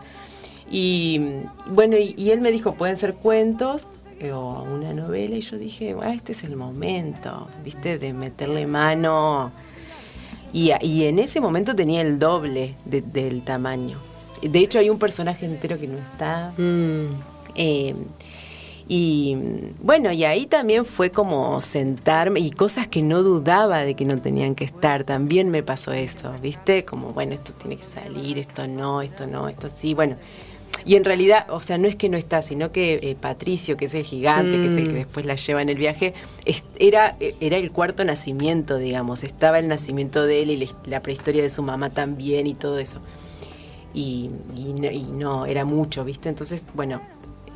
[0.69, 1.21] Y
[1.67, 5.93] bueno, y, él me dijo, pueden ser cuentos eh, o una novela, y yo dije,
[5.93, 7.97] bueno, este es el momento, ¿viste?
[7.97, 9.51] De meterle mano
[10.53, 13.97] y, en ese momento tenía el doble del tamaño.
[14.41, 16.51] De hecho, hay un personaje entero que no está.
[16.57, 17.30] Mm.
[17.55, 17.95] Eh,
[18.87, 19.37] y
[19.81, 24.19] bueno, y ahí también fue como sentarme y cosas que no dudaba de que no
[24.21, 25.05] tenían que estar.
[25.05, 26.83] También me pasó eso, ¿viste?
[26.83, 29.93] Como, bueno, esto tiene que salir, esto no, esto no, esto sí.
[29.93, 30.17] Bueno,
[30.83, 33.85] y en realidad, o sea, no es que no está, sino que eh, Patricio, que
[33.85, 34.95] es el gigante, que es el que mm.
[34.95, 36.13] después la lleva en el viaje,
[36.79, 39.23] era, era el cuarto nacimiento, digamos.
[39.23, 42.99] Estaba el nacimiento de él y la prehistoria de su mamá también y todo eso.
[43.93, 44.29] Y,
[45.13, 46.29] no, era mucho, ¿viste?
[46.29, 47.01] Entonces, bueno,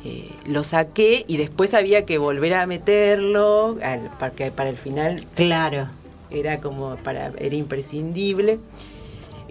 [0.06, 3.76] eh, lo saqué y después había que volver a meterlo,
[4.20, 5.26] para, para el final.
[5.34, 5.88] Claro.
[6.30, 8.60] Era como, para, era imprescindible.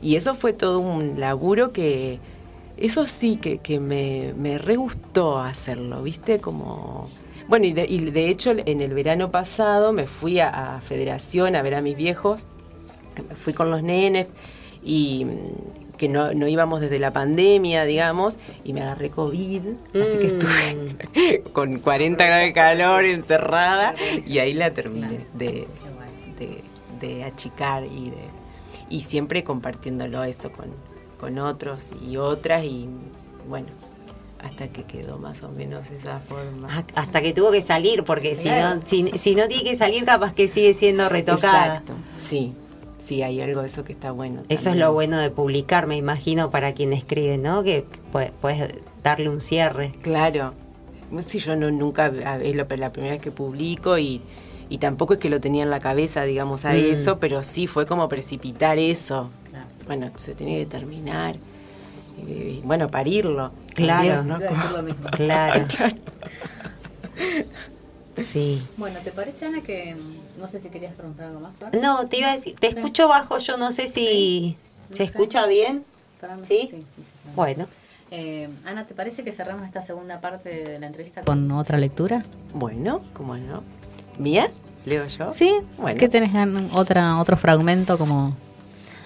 [0.02, 2.20] Y eso fue todo un laburo que,
[2.78, 6.40] eso sí que, que me, me re gustó hacerlo, ¿viste?
[6.40, 7.10] Como...
[7.48, 11.56] Bueno, y de, y de hecho en el verano pasado me fui a, a Federación
[11.56, 12.46] a ver a mis viejos,
[13.36, 14.34] fui con los nenes
[14.84, 15.26] y
[15.98, 19.62] que no, no, íbamos desde la pandemia, digamos, y me agarré COVID,
[19.94, 20.98] así que estuve
[21.46, 21.50] mm.
[21.54, 23.94] con 40 grados de calor encerrada
[24.26, 25.68] y ahí la terminé de,
[26.38, 26.64] de,
[27.00, 28.36] de, achicar y de
[28.90, 30.68] y siempre compartiéndolo eso con,
[31.20, 32.88] con otros y otras y
[33.48, 33.68] bueno,
[34.44, 36.68] hasta que quedó más o menos esa forma.
[36.70, 38.82] Ah, hasta que tuvo que salir, porque claro.
[38.86, 41.78] si, no, si, si, no tiene que salir, capaz que sigue siendo retocada.
[41.78, 42.54] Exacto, sí.
[42.98, 44.44] Sí, hay algo de eso que está bueno.
[44.50, 47.64] Eso es lo bueno de publicar, me imagino, para quien escribe, ¿no?
[47.64, 48.74] Que puedes,
[49.04, 49.92] darle un cierre.
[50.02, 50.54] Claro.
[51.20, 52.08] Sí, yo no, nunca,
[52.42, 54.22] es la primera vez que publico y,
[54.70, 56.78] y tampoco es que lo tenía en la cabeza, digamos, a mm.
[56.78, 59.30] eso, pero sí fue como precipitar eso.
[59.50, 59.68] Claro.
[59.86, 61.36] Bueno, se tenía que terminar.
[62.28, 63.52] Y, y, bueno, parirlo.
[63.76, 64.40] Claro, ¿no?
[64.40, 65.06] Lo mismo.
[65.12, 65.66] claro.
[65.76, 65.96] claro.
[68.18, 68.66] Sí.
[68.78, 69.96] Bueno, ¿te parece, Ana, que
[70.38, 71.54] no sé si querías preguntar algo más?
[71.56, 71.80] ¿para?
[71.80, 74.58] No, te iba a decir, te escucho bajo, yo no sé si
[74.90, 74.96] ¿Sí?
[74.96, 75.50] se no escucha sé.
[75.50, 75.86] bien.
[76.44, 76.68] ¿Sí?
[76.72, 76.86] sí, sí
[77.36, 77.68] bueno.
[78.12, 82.24] Eh, Ana, ¿te parece que cerramos esta segunda parte de la entrevista con otra lectura?
[82.54, 83.64] Bueno, ¿cómo no?
[84.18, 84.50] ¿Mía?
[84.86, 85.34] ¿Leo yo?
[85.34, 85.54] Sí.
[85.78, 86.00] Bueno.
[86.00, 86.32] ¿Qué tenés
[86.74, 88.36] otra, otro fragmento como...?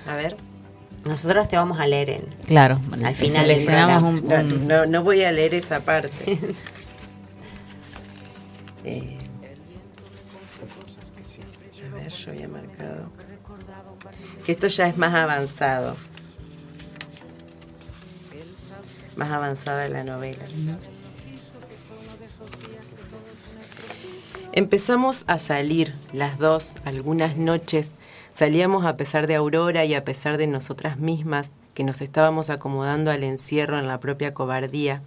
[0.08, 0.36] A ver.
[1.06, 2.26] Nosotros te vamos a leer en...
[2.46, 2.80] Claro.
[3.04, 4.68] Al final seleccionamos un, un...
[4.68, 6.38] No, no, voy a leer esa parte.
[8.84, 9.18] eh,
[11.90, 13.12] a ver, había marcado.
[14.46, 15.96] Que esto ya es más avanzado.
[19.16, 20.46] Más avanzada la novela.
[24.52, 27.96] Empezamos a salir las dos algunas noches.
[28.32, 33.12] Salíamos a pesar de Aurora y a pesar de nosotras mismas, que nos estábamos acomodando
[33.12, 35.02] al encierro en la propia cobardía.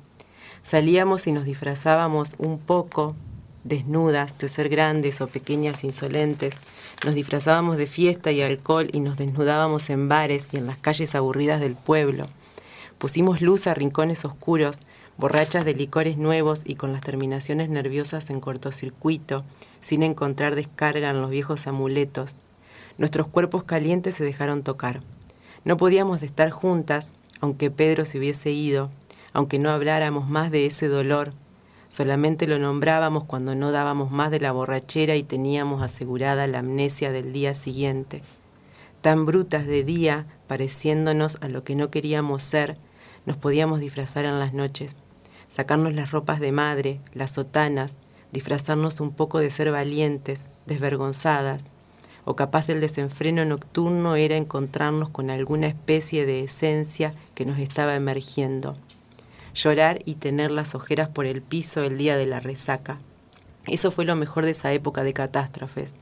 [0.62, 3.16] Salíamos y nos disfrazábamos un poco,
[3.64, 6.54] desnudas, de ser grandes o pequeñas insolentes.
[7.04, 11.14] Nos disfrazábamos de fiesta y alcohol y nos desnudábamos en bares y en las calles
[11.14, 12.26] aburridas del pueblo.
[12.98, 14.82] Pusimos luz a rincones oscuros,
[15.16, 19.44] borrachas de licores nuevos y con las terminaciones nerviosas en cortocircuito,
[19.80, 22.38] sin encontrar descarga en los viejos amuletos.
[22.98, 25.02] Nuestros cuerpos calientes se dejaron tocar.
[25.64, 28.90] No podíamos estar juntas, aunque Pedro se hubiese ido,
[29.32, 31.32] aunque no habláramos más de ese dolor,
[31.92, 37.12] solamente lo nombrábamos cuando no dábamos más de la borrachera y teníamos asegurada la amnesia
[37.12, 38.22] del día siguiente.
[39.02, 42.78] Tan brutas de día, pareciéndonos a lo que no queríamos ser,
[43.26, 45.00] nos podíamos disfrazar en las noches,
[45.48, 47.98] sacarnos las ropas de madre, las sotanas,
[48.32, 51.66] disfrazarnos un poco de ser valientes, desvergonzadas,
[52.24, 57.96] o capaz el desenfreno nocturno era encontrarnos con alguna especie de esencia que nos estaba
[57.96, 58.78] emergiendo.
[59.54, 62.98] Llorar y tener las ojeras por el piso el día de la resaca.
[63.66, 65.94] Eso fue lo mejor de esa época de catástrofes.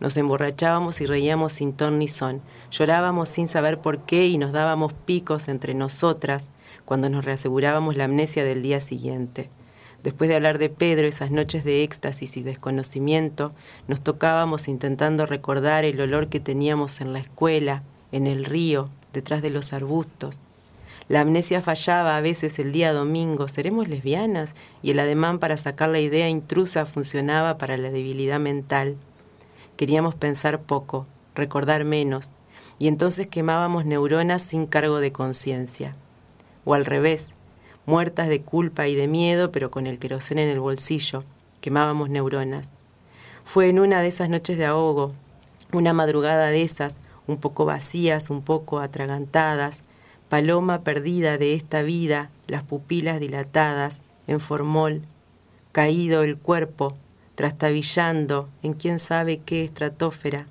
[0.00, 2.42] Nos emborrachábamos y reíamos sin ton ni son.
[2.70, 6.50] Llorábamos sin saber por qué y nos dábamos picos entre nosotras
[6.84, 9.48] cuando nos reasegurábamos la amnesia del día siguiente.
[10.02, 13.52] Después de hablar de Pedro, esas noches de éxtasis y desconocimiento,
[13.88, 17.82] nos tocábamos intentando recordar el olor que teníamos en la escuela,
[18.12, 20.42] en el río, detrás de los arbustos.
[21.08, 24.56] La amnesia fallaba a veces el día domingo, ¿seremos lesbianas?
[24.82, 28.96] Y el ademán para sacar la idea intrusa funcionaba para la debilidad mental.
[29.76, 32.32] Queríamos pensar poco, recordar menos,
[32.80, 35.94] y entonces quemábamos neuronas sin cargo de conciencia.
[36.64, 37.34] O al revés,
[37.86, 41.22] muertas de culpa y de miedo, pero con el queroseno en el bolsillo,
[41.60, 42.72] quemábamos neuronas.
[43.44, 45.12] Fue en una de esas noches de ahogo,
[45.72, 46.98] una madrugada de esas,
[47.28, 49.84] un poco vacías, un poco atragantadas,
[50.28, 55.02] paloma perdida de esta vida, las pupilas dilatadas, en formol,
[55.72, 56.96] caído el cuerpo,
[57.34, 60.46] trastabillando en quién sabe qué estratosfera.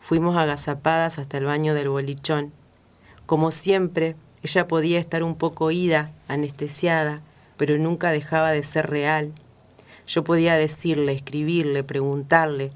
[0.00, 2.52] Fuimos agazapadas hasta el baño del bolichón.
[3.24, 7.22] Como siempre, ella podía estar un poco ida, anestesiada,
[7.56, 9.32] pero nunca dejaba de ser real.
[10.06, 12.70] Yo podía decirle, escribirle, preguntarle.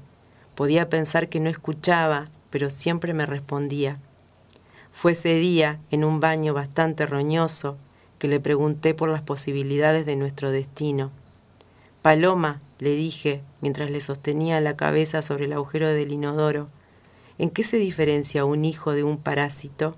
[0.55, 3.99] Podía pensar que no escuchaba, pero siempre me respondía.
[4.91, 7.77] Fue ese día, en un baño bastante roñoso,
[8.19, 11.11] que le pregunté por las posibilidades de nuestro destino.
[12.01, 16.67] Paloma, le dije, mientras le sostenía la cabeza sobre el agujero del inodoro,
[17.37, 19.95] ¿en qué se diferencia un hijo de un parásito?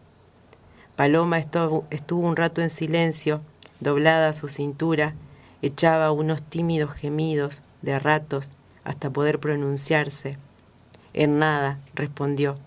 [0.96, 3.42] Paloma estuvo, un rato en silencio,
[3.80, 5.16] doblada a su cintura,
[5.62, 10.38] echaba unos tímidos gemidos de ratos hasta poder pronunciarse.
[11.14, 12.58] En nada, respondió,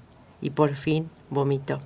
[0.41, 1.81] y por fin vomitó.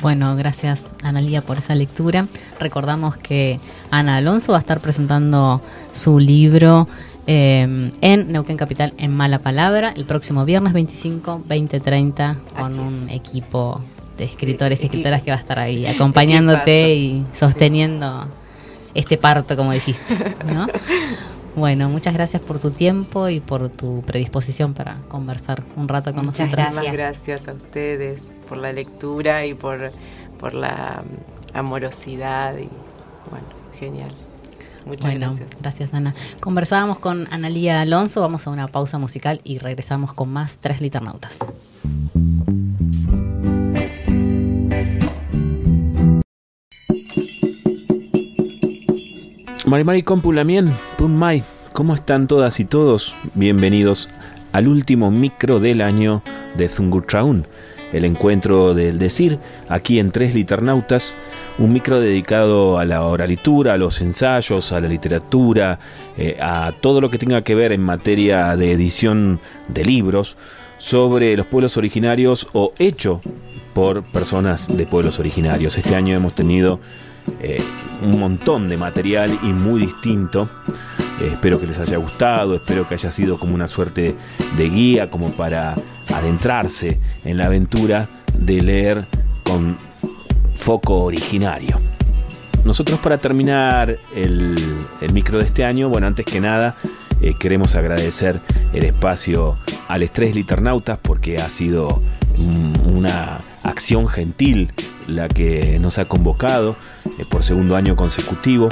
[0.00, 2.26] Bueno, gracias Analía por esa lectura.
[2.58, 5.60] Recordamos que Ana Alonso va a estar presentando
[5.92, 6.88] su libro
[7.26, 13.82] eh, en Neuquén Capital en Mala Palabra el próximo viernes 25, 2030 con un equipo
[14.16, 18.26] de escritores y escritoras que va a estar ahí acompañándote y sosteniendo
[18.94, 20.14] este parto, como dijiste.
[20.54, 20.66] ¿no?
[21.56, 26.26] Bueno, muchas gracias por tu tiempo y por tu predisposición para conversar un rato con
[26.26, 26.72] muchas nosotros.
[26.72, 26.92] Gracias.
[26.92, 29.90] gracias a ustedes por la lectura y por,
[30.38, 32.68] por la mm, amorosidad y
[33.30, 33.46] bueno,
[33.78, 34.10] genial.
[34.86, 35.50] Muchas gracias.
[35.60, 36.14] Gracias, Ana.
[36.40, 41.38] Conversábamos con Analía Alonso, vamos a una pausa musical y regresamos con más Tres Liternautas.
[49.70, 50.68] Marimari Compulamien,
[50.98, 53.14] Mai, ¿cómo están todas y todos?
[53.34, 54.08] Bienvenidos
[54.50, 56.24] al último micro del año
[56.56, 57.46] de Zungutraun,
[57.92, 61.14] el encuentro del decir, aquí en Tres Liternautas,
[61.56, 65.78] un micro dedicado a la oralitura, a los ensayos, a la literatura,
[66.18, 70.36] eh, a todo lo que tenga que ver en materia de edición de libros
[70.78, 73.20] sobre los pueblos originarios o hecho
[73.72, 75.78] por personas de pueblos originarios.
[75.78, 76.80] Este año hemos tenido
[77.40, 77.62] eh,
[78.02, 80.48] un montón de material y muy distinto.
[81.20, 84.16] Eh, espero que les haya gustado, espero que haya sido como una suerte
[84.56, 85.76] de guía, como para
[86.14, 88.08] adentrarse en la aventura
[88.38, 89.04] de leer
[89.44, 89.76] con
[90.54, 91.78] foco originario.
[92.64, 94.56] Nosotros para terminar el,
[95.12, 96.76] micro de este año, bueno, antes que nada,
[97.22, 98.38] eh, queremos agradecer
[98.72, 99.54] el espacio
[99.88, 102.02] al Estrés Liternautas porque ha sido
[102.86, 104.72] una acción gentil
[105.06, 108.68] la que nos ha convocado eh, por segundo año consecutivo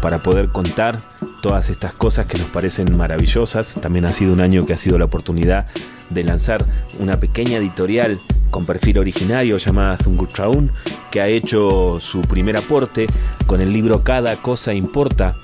[0.00, 1.00] para poder contar
[1.42, 3.74] todas estas cosas que nos parecen maravillosas.
[3.80, 5.66] También ha sido un año que ha sido la oportunidad
[6.10, 6.64] de lanzar
[6.98, 8.18] una pequeña editorial
[8.50, 10.70] con perfil originario llamada Zungutraun,
[11.10, 13.06] que ha hecho su primer aporte
[13.46, 15.34] con el libro Cada cosa importa,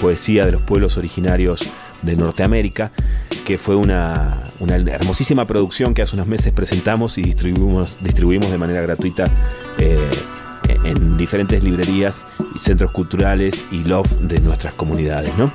[0.00, 1.60] poesía de los pueblos originarios
[2.02, 2.92] de Norteamérica,
[3.46, 8.80] que fue una, hermosísima producción que hace unos meses presentamos y distribuimos, distribuimos de manera
[8.80, 9.24] gratuita
[9.78, 9.98] eh,
[10.84, 15.36] en diferentes librerías y centros culturales y love de nuestras comunidades.
[15.38, 15.50] ¿no?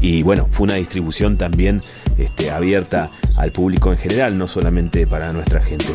[0.00, 1.82] Y, bueno, fue una distribución también
[2.18, 5.94] este, abierta al público en general, no solamente para nuestra gente.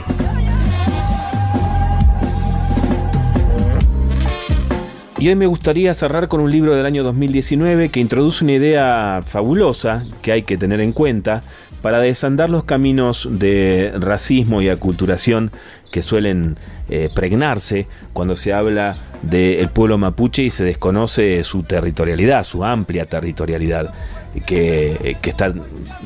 [5.22, 9.20] Y hoy me gustaría cerrar con un libro del año 2019 que introduce una idea
[9.24, 11.43] fabulosa que hay que tener en cuenta
[11.84, 15.52] para desandar los caminos de racismo y aculturación
[15.91, 16.57] que suelen
[16.89, 23.05] eh, pregnarse cuando se habla del pueblo mapuche y se desconoce su territorialidad, su amplia
[23.05, 23.93] territorialidad,
[24.45, 25.53] que, está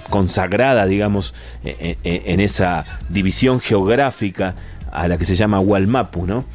[0.09, 1.33] consagrada, digamos,
[1.63, 4.55] en, en esa división geográfica
[4.91, 6.45] a la que se llama Hualmapu, ¿no?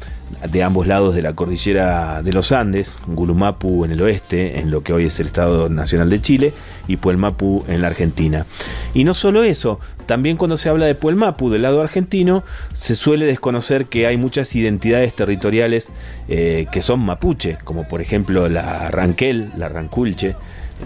[0.49, 4.83] De ambos lados de la cordillera de los Andes, Gulumapu en el oeste, en lo
[4.83, 6.53] que hoy es el Estado Nacional de Chile,
[6.87, 8.45] y Puelmapu en la Argentina.
[8.93, 13.25] Y no solo eso, también cuando se habla de Puelmapu del lado argentino, se suele
[13.25, 15.91] desconocer que hay muchas identidades territoriales
[16.27, 20.35] eh, que son mapuche, como por ejemplo la Ranquel, la Ranculche,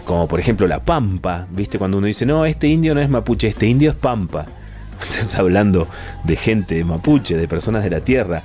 [0.04, 1.78] como por ejemplo la Pampa, ¿viste?
[1.78, 4.46] Cuando uno dice, no, este indio no es mapuche, este indio es Pampa.
[5.02, 5.88] Estás hablando
[6.24, 8.44] de gente mapuche, de personas de la tierra,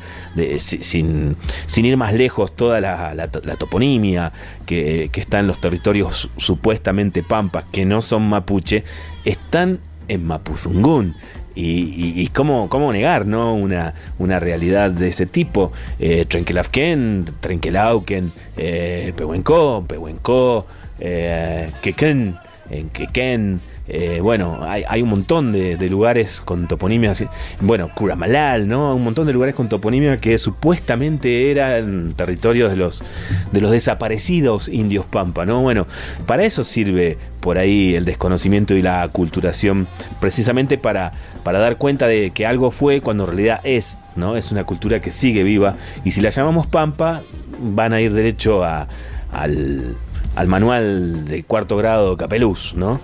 [0.58, 1.36] sin,
[1.76, 3.28] ir más lejos, toda la,
[3.58, 4.32] toponimia
[4.66, 8.84] que, está en los territorios supuestamente pampas, que no son mapuche,
[9.24, 9.78] están
[10.08, 11.14] en Mapuzungún.
[11.62, 13.54] Y, cómo, cómo, negar ¿no?
[13.54, 15.72] una, una realidad de ese tipo.
[15.98, 20.66] Eh, Trenkelafken, Trenkelauken, eh, Pehuenco, Pehuenco,
[21.00, 22.36] eh, Quequén,
[22.70, 23.60] en Quequén,
[23.92, 27.12] eh, bueno, hay, un montón de, lugares con toponimia,
[27.60, 28.94] bueno, Curamalal, ¿no?
[28.94, 33.02] Un montón de lugares con toponimia que supuestamente eran territorios de los,
[33.50, 35.62] de los desaparecidos indios pampa, ¿no?
[35.62, 35.88] Bueno,
[36.24, 39.88] para eso sirve por ahí el desconocimiento y la aculturación,
[40.20, 41.10] precisamente para,
[41.42, 44.36] para dar cuenta de que algo fue cuando en realidad es, ¿no?
[44.36, 45.74] Es una cultura que sigue viva
[46.04, 47.22] y si la llamamos pampa,
[47.60, 48.86] van a ir derecho a,
[49.32, 49.96] al,
[50.36, 53.00] al manual de cuarto grado Capeluz, ¿no?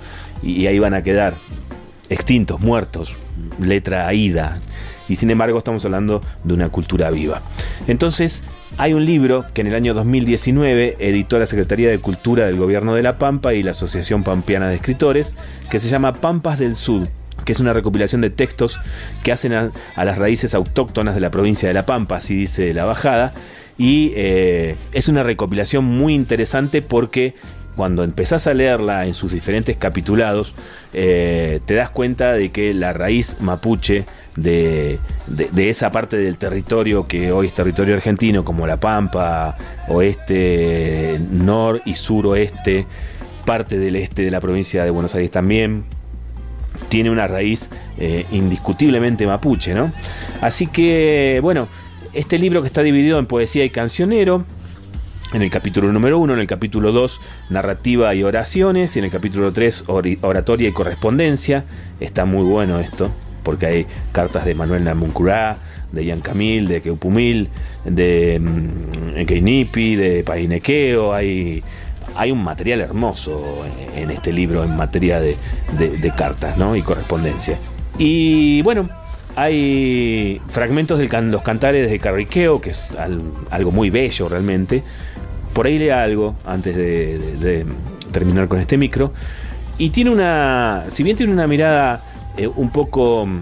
[0.47, 1.35] Y ahí van a quedar
[2.09, 3.17] extintos, muertos,
[3.61, 4.59] letra ida.
[5.09, 7.41] Y sin embargo estamos hablando de una cultura viva.
[7.87, 8.43] Entonces,
[8.77, 12.95] hay un libro que en el año 2019 editó la Secretaría de Cultura del Gobierno
[12.95, 15.35] de La Pampa y la Asociación Pampeana de Escritores,
[15.71, 17.09] que se llama Pampas del Sur
[17.45, 18.81] que es una recopilación de textos
[19.23, 22.85] que hacen a, las raíces autóctonas de la provincia de La Pampa, así dice la
[22.87, 23.35] bajada,
[23.79, 27.35] y eh, es una recopilación muy interesante porque
[27.77, 30.55] cuando empezás a leerla en sus diferentes capitulados,
[30.95, 37.07] eh, te das cuenta de que la raíz mapuche de, de, esa parte del territorio
[37.07, 39.57] que hoy es territorio argentino, como La Pampa,
[39.89, 42.87] oeste, nor y suroeste,
[43.45, 45.85] parte del este de la provincia de Buenos Aires también,
[46.89, 47.69] tiene una raíz
[47.99, 49.93] eh, indiscutiblemente mapuche, ¿no?
[50.41, 51.69] Así que, bueno,
[52.13, 54.45] este libro que está dividido en poesía y cancionero,
[55.33, 57.21] en el capítulo número 1, en el capítulo 2,
[57.51, 59.85] narrativa y oraciones, y en el capítulo 3,
[60.23, 61.65] oratoria y correspondencia.
[62.01, 63.11] Está muy bueno esto,
[63.43, 65.57] porque hay cartas de Manuel Namuncurá,
[65.93, 67.49] de Ian Camil, de Keupumil,
[67.85, 71.63] de mm, Keinipi, de Painequeo, hay
[72.15, 73.65] hay un material hermoso
[73.95, 75.37] en este libro en materia de,
[76.17, 76.77] cartas ¿no?
[76.77, 77.59] y correspondencia.
[77.99, 78.89] Y bueno,
[79.35, 82.89] hay fragmentos de los cantares de Carriqueo, que es
[83.51, 84.83] algo muy bello realmente.
[85.57, 87.67] Por ahí lea algo antes de,
[88.13, 89.13] terminar con este micro.
[89.77, 92.03] Y tiene una, si bien tiene una mirada
[92.37, 93.41] eh, un poco mm,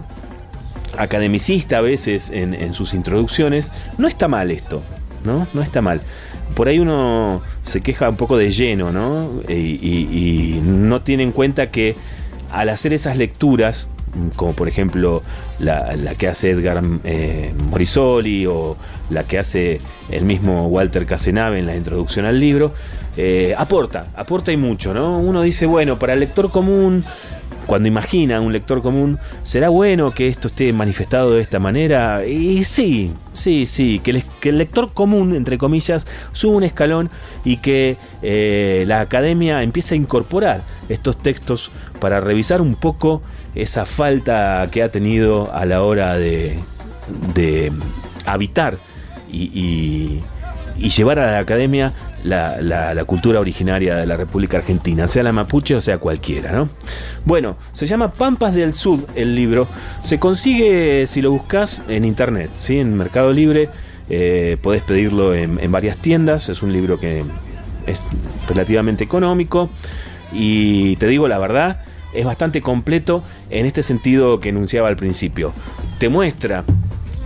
[0.97, 4.83] academicista a veces en, en, sus introducciones, no está mal esto,
[5.25, 5.47] ¿no?
[5.53, 6.01] No está mal
[6.55, 9.43] por ahí uno se queja un poco de lleno, ¿no?
[9.49, 11.97] Y, no tiene en cuenta que
[12.53, 13.89] al hacer esas lecturas,
[14.37, 15.23] como por ejemplo
[15.59, 18.77] la, que hace Edgar eh, Morisoli o
[19.11, 22.73] la que hace el mismo Walter Casenave en la introducción al libro,
[23.17, 25.19] eh, aporta, aporta y mucho, ¿no?
[25.19, 27.05] Uno dice, bueno, para el lector común
[27.67, 32.27] cuando imagina un lector común, ¿será bueno que esto esté manifestado de esta manera?
[32.27, 37.11] Y sí, sí, sí, que el, lector común, entre comillas, suba un escalón
[37.45, 43.23] y que eh, la academia empiece a incorporar estos textos para revisar un poco
[43.55, 46.59] esa falta que ha tenido a la hora de,
[48.27, 48.77] habitar
[49.31, 50.21] y,
[50.77, 51.93] y llevar a la academia
[52.25, 56.69] la, cultura originaria de la República Argentina, sea la mapuche o sea cualquiera, ¿no?
[57.25, 59.67] Bueno, se llama Pampas del Sur el libro.
[60.03, 62.79] Se consigue, si lo buscas, en internet, ¿sí?
[62.79, 63.69] En Mercado Libre.
[64.11, 66.49] Eh, podés pedirlo en, en varias tiendas.
[66.49, 67.23] Es un libro que
[67.87, 68.03] es
[68.49, 69.69] relativamente económico.
[70.33, 71.83] Y te digo la verdad,
[72.15, 75.53] es bastante completo en este sentido que enunciaba al principio.
[75.99, 76.65] Te muestra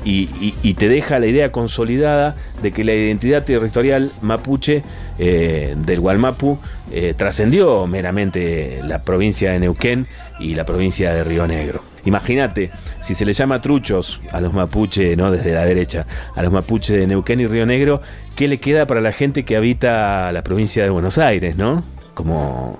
[0.05, 4.82] y, te deja la idea consolidada de que la identidad territorial mapuche
[5.18, 6.59] eh, del Gualmapu
[6.91, 10.07] eh, trascendió meramente la provincia de Neuquén
[10.41, 11.82] y la provincia de Río Negro.
[12.05, 12.70] Imagínate,
[13.01, 15.30] si se le llama truchos a los mapuches, ¿no?
[15.30, 18.01] Desde la derecha, a los mapuches de Neuquén y Río Negro,
[18.34, 21.84] ¿qué le queda para la gente que habita la provincia de Buenos Aires, ¿no?
[22.14, 22.78] Como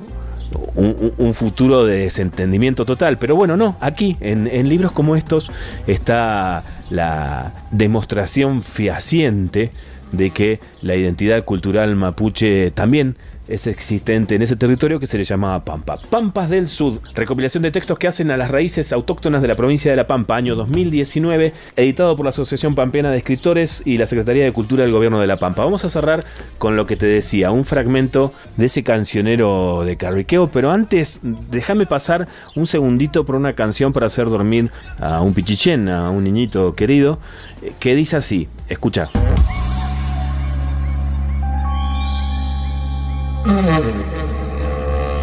[0.75, 3.19] un, futuro de desentendimiento total.
[3.19, 5.51] Pero bueno, no, aquí en, libros como estos
[5.87, 9.71] está la demostración fehaciente
[10.13, 13.17] de que la identidad cultural mapuche también
[13.49, 15.97] es existente en ese territorio que se le llamaba Pampa.
[16.11, 19.91] Pampas del Sur, recopilación de textos que hacen a las raíces autóctonas de la provincia
[19.91, 24.45] de La Pampa, año 2019, editado por la Asociación Pampeana de Escritores y la Secretaría
[24.45, 25.65] de Cultura del Gobierno de La Pampa.
[25.65, 26.25] Vamos a cerrar
[26.59, 31.87] con lo que te decía, un fragmento de ese cancionero de Carriqueo, pero antes déjame
[31.87, 34.71] pasar un segundito por una canción para hacer dormir
[35.01, 37.19] a un pichichén, a un niñito querido,
[37.63, 39.09] eh, que dice así, escucha.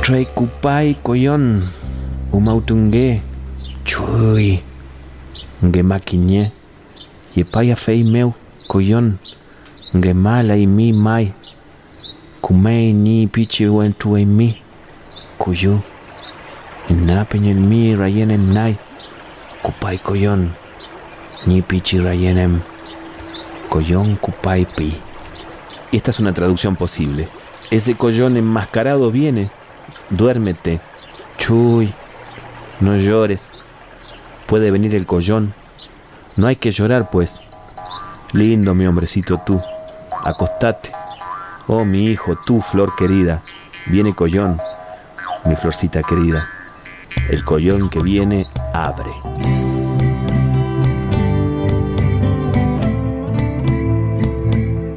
[0.02, 1.62] Tray kupai koyon
[2.34, 3.22] umautunge
[3.86, 4.64] chui
[5.66, 6.52] nge makinye
[7.36, 8.34] ye paya fei meu
[8.68, 9.18] koyon
[9.96, 11.32] nge mala i mi mai.
[12.42, 14.58] Kumei ni pichi wentu e mi.
[15.38, 15.80] Kuyu
[16.90, 18.76] inapenyen mi rayenem nai.
[19.64, 20.50] Kupai koyon
[21.48, 22.60] ni pichi rayenem
[23.70, 24.94] koyon kupai pi.
[25.92, 27.28] Esta es una traducción posible
[27.72, 29.50] ese collón enmascarado viene.
[30.10, 30.80] Duérmete.
[31.38, 31.94] Chuy.
[32.80, 33.42] No llores.
[34.46, 35.54] Puede venir el collón.
[36.38, 37.40] No hay que llorar, pues.
[38.34, 39.62] Lindo, mi hombrecito, tú.
[40.24, 40.92] Acostate.
[41.68, 43.42] Oh, mi hijo, tú, flor querida.
[43.88, 44.58] Viene collón,
[45.46, 46.48] mi florcita querida.
[47.30, 49.12] El collón que viene abre.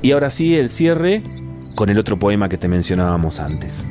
[0.03, 1.23] Y ahora sí, el cierre
[1.79, 3.87] con el otro poema que te mencionábamos antes.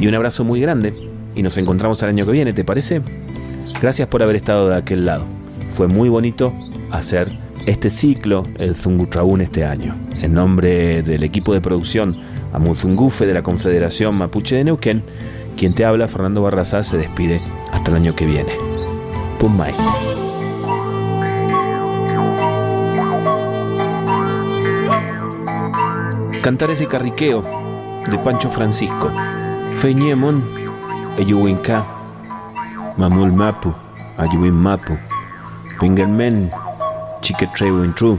[0.00, 0.94] Y un abrazo muy grande
[1.34, 3.02] y nos encontramos el año que viene, ¿te parece?
[3.82, 5.24] Gracias por haber estado de aquel lado.
[5.74, 6.52] Fue muy bonito
[6.92, 9.96] hacer este ciclo, el Zungutraún, este año.
[10.22, 12.16] En nombre del equipo de producción
[12.52, 15.02] Amuzungufe de la Confederación Mapuche de Neuquén,
[15.56, 17.40] quien te habla, Fernando Barraza, se despide
[17.72, 18.52] hasta el año que viene.
[19.40, 19.74] Pumay.
[26.42, 27.44] Cantares de Carriqueo,
[28.08, 29.10] de Pancho Francisco.
[29.78, 30.42] Feñemon,
[31.18, 31.84] Eyuwinka,
[32.96, 33.74] Mamul Mapu,
[34.16, 34.96] Ayuin Mapu,
[35.78, 36.50] Pingermen,
[37.20, 38.18] Chiquetrewin Tru,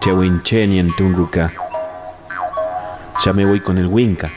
[0.00, 1.50] Chewin Chenien Tunguka.
[3.24, 4.30] Ya me voy con el Winca,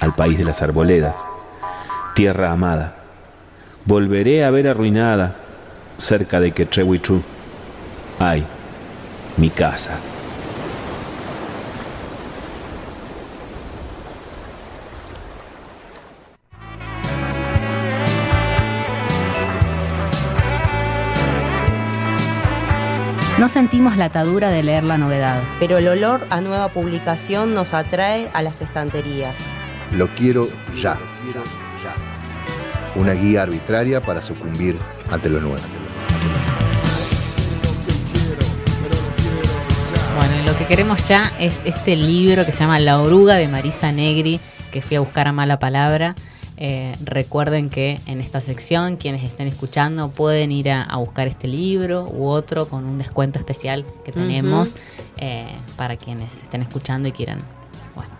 [0.00, 1.16] al país de las arboledas,
[2.16, 2.96] tierra amada.
[3.84, 5.36] Volveré a ver arruinada,
[5.98, 7.22] cerca de Quetrehuitru.
[8.18, 8.44] Ay,
[9.36, 10.00] mi casa.
[23.48, 25.42] No sentimos la atadura de leer la novedad.
[25.58, 29.38] Pero el olor a nueva publicación nos atrae a las estanterías.
[29.90, 30.98] Lo quiero ya.
[32.94, 34.76] Una guía arbitraria para sucumbir
[35.10, 35.62] ante lo nuevo.
[40.18, 43.48] Bueno, y lo que queremos ya es este libro que se llama La oruga de
[43.48, 46.16] Marisa Negri, que fui a buscar a mala palabra.
[46.60, 51.46] Eh, recuerden que en esta sección quienes estén escuchando pueden ir a, a buscar este
[51.46, 54.74] libro u otro con un descuento especial que tenemos
[55.18, 57.38] eh, para quienes estén escuchando y quieran
[57.94, 58.10] bueno,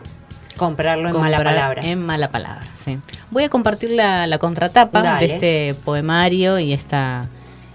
[0.56, 1.82] Comprarlo en mala palabra.
[1.82, 3.00] En mala palabra, sí.
[3.32, 5.26] Voy a compartir la, la contratapa Dale.
[5.26, 7.28] de este poemario y esta,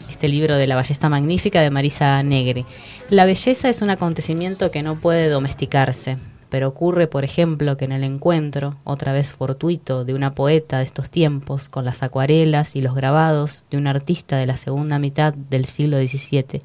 [0.09, 2.65] este libro de La Ballesta Magnífica de Marisa Negri.
[3.09, 6.17] La belleza es un acontecimiento que no puede domesticarse,
[6.53, 10.83] pero ocurre, por ejemplo, que en el encuentro, otra vez fortuito, de una poeta de
[10.83, 15.33] estos tiempos con las acuarelas y los grabados de un artista de la segunda mitad
[15.33, 16.61] del siglo XVII,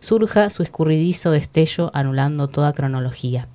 [0.00, 3.46] surja su escurridizo destello anulando toda cronología.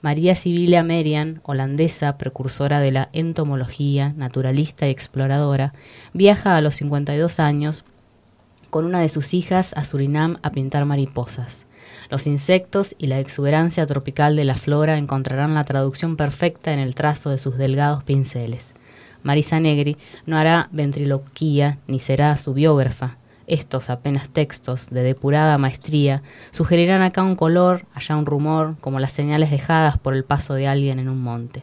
[0.00, 5.74] María Sibylla Merian, holandesa, precursora de la entomología, naturalista y exploradora,
[6.14, 7.84] viaja a los 52 años
[8.70, 11.66] con una de sus hijas a Surinam a pintar mariposas.
[12.10, 16.96] Los insectos y la exuberancia tropical de la flora encontrarán la traducción perfecta en el
[16.96, 18.74] trazo de sus delgados pinceles.
[19.22, 19.96] Marisa Negri
[20.26, 23.16] no hará ventriloquía ni será su biógrafa.
[23.46, 29.12] Estos apenas textos de depurada maestría sugerirán acá un color, allá un rumor, como las
[29.12, 31.62] señales dejadas por el paso de alguien en un monte.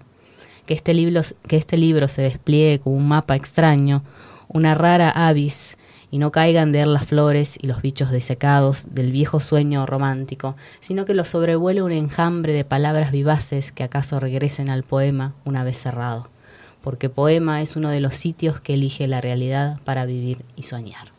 [0.65, 4.03] Que este libro, que este libro se despliegue como un mapa extraño,
[4.48, 5.78] una rara avis,
[6.10, 10.56] y no caigan de él las flores y los bichos desecados del viejo sueño romántico,
[10.80, 15.64] sino que lo sobrevuele un enjambre de palabras vivaces que acaso regresen al poema una
[15.64, 16.30] vez cerrado,
[16.82, 21.12] porque poema es uno de los sitios que elige la realidad para vivir y soñar.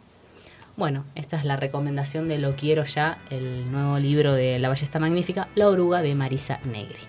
[0.77, 5.01] Bueno, esta es la recomendación de Lo Quiero Ya, el nuevo libro de La Ballesta
[5.01, 7.01] Magnífica, La Oruga de Marisa Negri.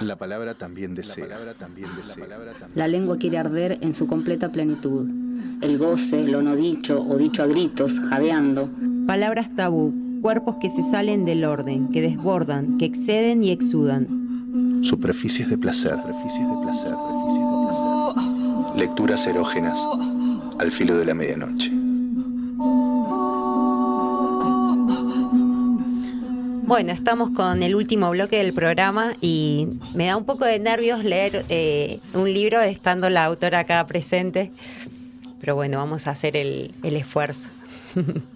[0.00, 1.26] La palabra también desea.
[1.58, 2.26] también desea.
[2.74, 5.08] La lengua quiere arder en su completa plenitud.
[5.62, 8.68] El goce, lo no dicho o dicho a gritos, jadeando,
[9.06, 14.82] Palabras tabú, cuerpos que se salen del orden, que desbordan, que exceden y exudan.
[14.82, 15.92] Superficies de placer.
[15.92, 16.90] Superficies de placer.
[16.90, 18.76] Superficies de placer.
[18.76, 19.86] Lecturas erógenas
[20.58, 21.85] al filo de la medianoche.
[26.66, 31.04] Bueno, estamos con el último bloque del programa y me da un poco de nervios
[31.04, 34.50] leer eh, un libro estando la autora acá presente,
[35.38, 37.50] pero bueno, vamos a hacer el, esfuerzo.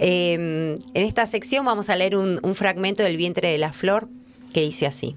[0.00, 4.08] Eh, en esta sección vamos a leer un, un fragmento del vientre de la flor
[4.52, 5.14] que dice así.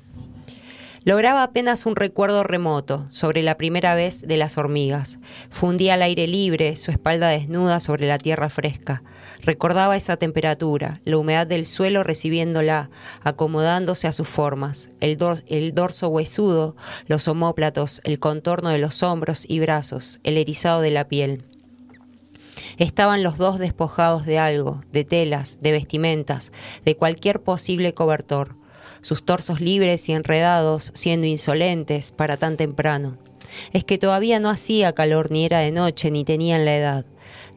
[1.03, 5.17] Lograba apenas un recuerdo remoto sobre la primera vez de las hormigas.
[5.49, 9.01] Fundía al aire libre, su espalda desnuda sobre la tierra fresca.
[9.45, 12.89] Recordaba esa temperatura, la humedad del suelo recibiéndola,
[13.21, 19.03] acomodándose a sus formas, el, dor- el dorso huesudo, los omóplatos, el contorno de los
[19.03, 21.43] hombros y brazos, el erizado de la piel.
[22.77, 26.51] Estaban los dos despojados de algo, de telas, de vestimentas,
[26.83, 28.55] de cualquier posible cobertor,
[29.01, 33.17] sus torsos libres y enredados, siendo insolentes para tan temprano.
[33.73, 37.05] Es que todavía no hacía calor ni era de noche ni tenían la edad.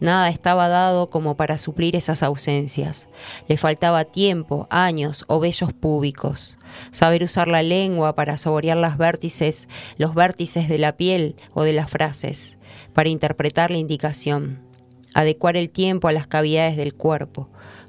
[0.00, 3.08] Nada estaba dado como para suplir esas ausencias.
[3.48, 6.58] Le faltaba tiempo, años o vellos púbicos.
[6.90, 11.72] Saber usar la lengua para saborear las vértices, los vértices de la piel o de
[11.72, 12.58] las frases,
[12.92, 14.68] para interpretar la indicación
[15.14, 17.48] adecuar el tiempo a las cavidades del cuerpo.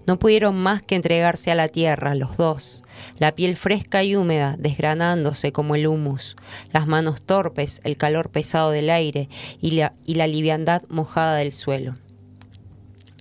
[0.10, 2.84] No pudieron más que entregarse a la tierra, los dos,
[3.20, 6.36] la piel fresca y húmeda, desgranándose como el humus,
[6.74, 9.30] las manos torpes, el calor pesado del aire
[9.62, 11.96] y la, y la liviandad mojada del suelo.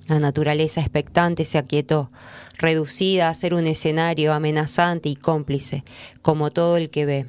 [0.07, 2.11] La naturaleza expectante se aquietó,
[2.57, 5.85] reducida a ser un escenario amenazante y cómplice,
[6.23, 7.27] como todo el que ve.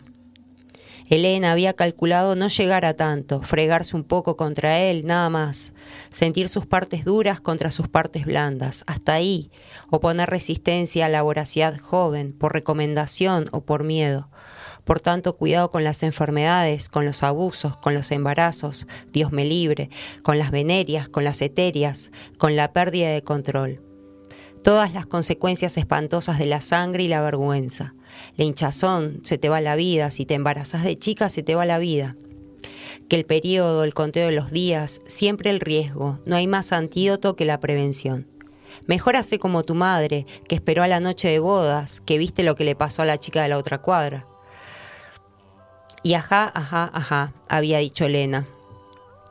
[1.09, 5.73] Elena había calculado no llegar a tanto, fregarse un poco contra él, nada más,
[6.11, 9.49] sentir sus partes duras contra sus partes blandas, hasta ahí,
[9.89, 14.29] o poner resistencia a la voracidad joven, por recomendación o por miedo.
[14.83, 19.89] Por tanto, cuidado con las enfermedades, con los abusos, con los embarazos, Dios me libre,
[20.21, 23.81] con las venerias, con las eterias, con la pérdida de control.
[24.63, 27.95] Todas las consecuencias espantosas de la sangre y la vergüenza.
[28.37, 31.65] La hinchazón, se te va la vida, si te embarazas de chica, se te va
[31.65, 32.15] la vida.
[33.07, 37.35] Que el periodo, el conteo de los días, siempre el riesgo, no hay más antídoto
[37.35, 38.27] que la prevención.
[38.87, 42.55] Mejor hace como tu madre, que esperó a la noche de bodas, que viste lo
[42.55, 44.27] que le pasó a la chica de la otra cuadra.
[46.03, 48.47] Y ajá, ajá, ajá, había dicho Elena.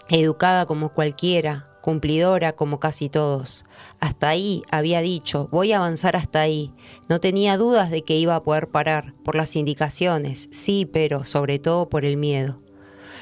[0.09, 3.65] Educada como cualquiera, cumplidora como casi todos.
[4.01, 6.73] Hasta ahí, había dicho, voy a avanzar hasta ahí.
[7.09, 11.59] No tenía dudas de que iba a poder parar, por las indicaciones, sí, pero sobre
[11.59, 12.61] todo por el miedo.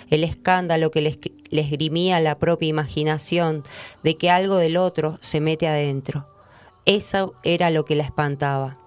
[0.08, 1.18] El escándalo que les,
[1.70, 3.64] grimía la propia imaginación
[4.02, 6.28] de que algo del otro se mete adentro.
[6.84, 8.78] Eso era lo que la espantaba.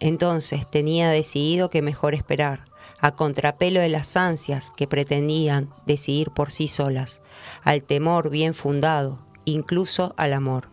[0.00, 2.64] Entonces tenía decidido que mejor esperar
[3.04, 7.20] a contrapelo de las ansias que pretendían decidir por sí solas,
[7.62, 10.70] al temor bien fundado, incluso al amor.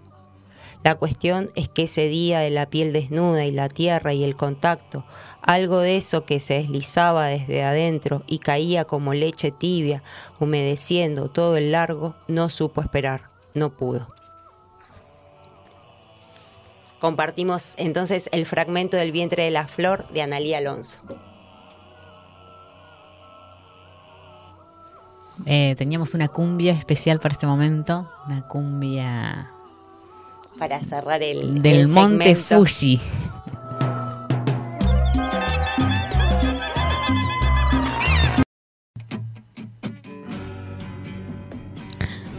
[0.81, 4.37] La cuestión es que ese día de la piel desnuda y la tierra y el
[4.37, 5.03] contacto,
[5.41, 10.01] algo de eso que se deslizaba desde adentro y caía como leche tibia,
[10.39, 13.23] humedeciendo todo el largo, no supo esperar,
[13.55, 14.07] no pudo.
[17.01, 20.99] Compartimos entonces el fragmento del vientre de la flor de Analía Alonso.
[25.45, 29.51] Eh, teníamos una cumbia especial para este momento, una cumbia
[30.57, 32.35] para cerrar el del el Monte.
[32.35, 32.99] Fuji.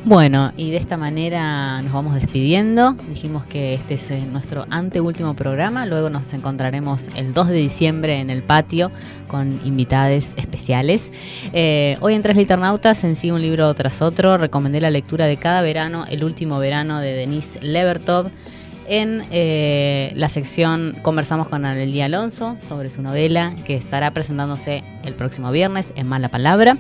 [0.05, 2.95] Bueno, y de esta manera nos vamos despidiendo.
[3.09, 5.87] Dijimos que este es eh, nuestro anteúltimo programa.
[5.87, 8.91] Luego nos encontraremos el 2 de diciembre en el patio
[9.29, 11.12] con invitades especiales.
[11.53, 15.37] Eh, hoy en Tres Liternautas, en sí un libro tras otro, recomendé la lectura de
[15.37, 18.33] cada verano, el último verano de Denise Levertov.
[18.86, 25.14] En eh, la sección conversamos con Anelia Alonso sobre su novela que estará presentándose el
[25.14, 26.78] próximo viernes en Mala Palabra.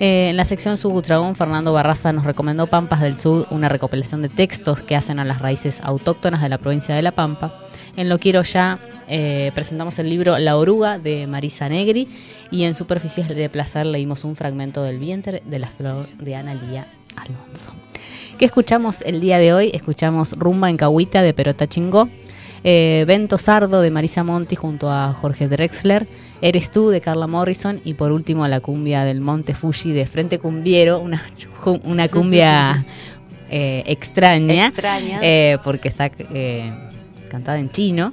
[0.00, 4.28] Eh, en la sección Subutragón, Fernando Barraza nos recomendó Pampas del Sur, una recopilación de
[4.28, 7.54] textos que hacen a las raíces autóctonas de la provincia de La Pampa.
[7.96, 12.08] En Lo Quiero Ya eh, presentamos el libro La Oruga de Marisa Negri
[12.50, 16.88] y en Superficies de Placer leímos un fragmento del vientre de la flor de Analía
[17.16, 17.72] Alonso.
[18.38, 19.70] ¿Qué escuchamos el día de hoy?
[19.72, 22.08] Escuchamos Rumba en Cahuita de Perota Chingó,
[22.64, 26.08] eh, Vento Sardo de Marisa Monti junto a Jorge Drexler,
[26.40, 30.38] Eres tú de Carla Morrison y por último la cumbia del Monte Fuji de Frente
[30.38, 31.24] Cumbiero, una,
[31.84, 32.84] una cumbia
[33.50, 35.20] eh, extraña, Extraña.
[35.22, 36.72] eh, porque está eh,
[37.30, 38.12] cantada en chino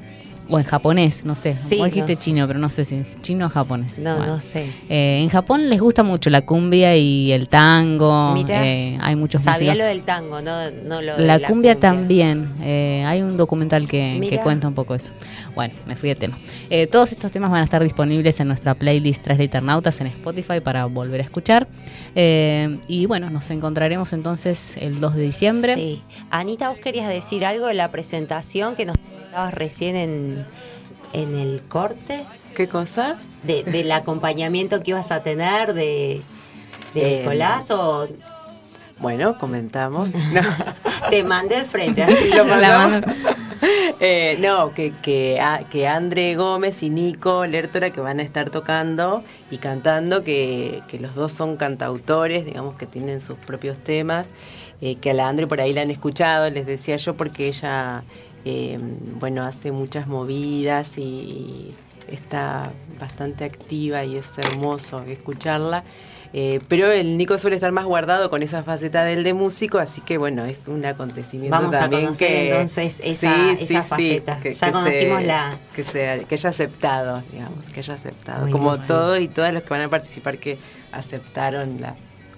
[0.52, 1.56] o en japonés, no sé.
[1.56, 2.23] Sí, Vos dijiste no sé.
[2.23, 3.99] chino, pero no sé si chino o japonés.
[3.99, 4.36] No, Bueno.
[4.36, 4.68] no sé.
[4.90, 8.36] Eh, en Japón les gusta mucho la cumbia y el tango.
[8.48, 9.78] Eh, hay muchos Sabía músicos.
[9.78, 12.53] lo del tango, no, no lo de La, cumbia, también.
[12.61, 15.11] eh, hay un documental que, que cuenta un poco eso.
[15.56, 16.38] Bueno, me fui de tema.
[16.69, 20.60] Eh, todos estos temas van a estar disponibles en nuestra playlist Tres Liternautas en Spotify
[20.61, 21.68] para volver a escuchar.
[22.15, 25.76] Eh, y bueno, nos encontraremos entonces el 2 de diciembre.
[25.76, 26.02] Sí.
[26.30, 30.40] Anita, vos querías decir algo de la presentación que nos contabas recién en,
[31.13, 32.23] en el corte,
[32.55, 33.15] ¿Qué cosa?
[33.43, 36.22] de- del acompañamiento que ibas a tener de,
[36.93, 38.07] de Eh, Nicolás o
[38.99, 40.09] Bueno, comentamos.
[40.34, 40.41] No.
[41.09, 42.91] te mandé al frente, así Lo La mandamos.
[43.01, 43.13] mano-
[44.03, 48.49] Eh, no, que, que, a- que André Gómez y Nico Lertora que van a estar
[48.49, 54.31] tocando y cantando, que, que los dos son cantautores, digamos que tienen sus propios temas,
[54.81, 58.03] eh, que a la Andre por ahí la han escuchado, les decía yo, porque ella,
[58.45, 58.80] eh,
[59.19, 61.76] bueno, hace muchas movidas y, y
[62.09, 65.84] está bastante activa y es hermoso escucharla.
[66.34, 69.99] Eh, pero el Nico suele estar más guardado con esa faceta del de músico, así
[69.99, 74.39] que bueno, es un acontecimiento Vamos a también conocer que entonces esa- esa faceta.
[74.53, 78.49] Ya conocimos la- que, se, que haya aceptado, digamos, que haya aceptado.
[78.49, 80.57] Como todos y todas los que van a participar que
[80.93, 81.95] aceptaron la,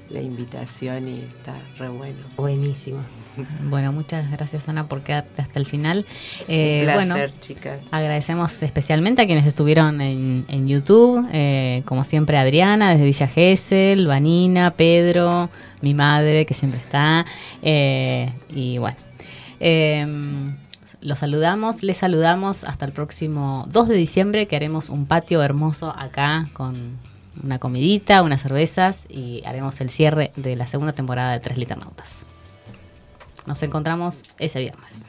[0.10, 2.18] la invitación y está re bueno.
[2.38, 2.98] Buenísimo.
[3.64, 6.06] Bueno, muchas gracias Ana por quedarte hasta el final.
[6.48, 7.88] Eh, Un placer, bueno, chicas.
[7.92, 14.08] Agradecemos especialmente a quienes estuvieron en, en YouTube, eh, como siempre Adriana desde Villa Gesell,
[14.08, 15.50] Vanina, Pedro,
[15.82, 17.26] mi madre que siempre está,
[17.62, 18.98] eh, y bueno,
[19.60, 20.06] eh,
[21.02, 25.94] los saludamos, les saludamos hasta el próximo 2 de diciembre que haremos un patio hermoso
[25.98, 26.98] acá con
[27.44, 32.26] una comidita, unas cervezas y haremos el cierre de la segunda temporada de Tres Liternautas.
[33.46, 35.06] Nos encontramos ese viernes.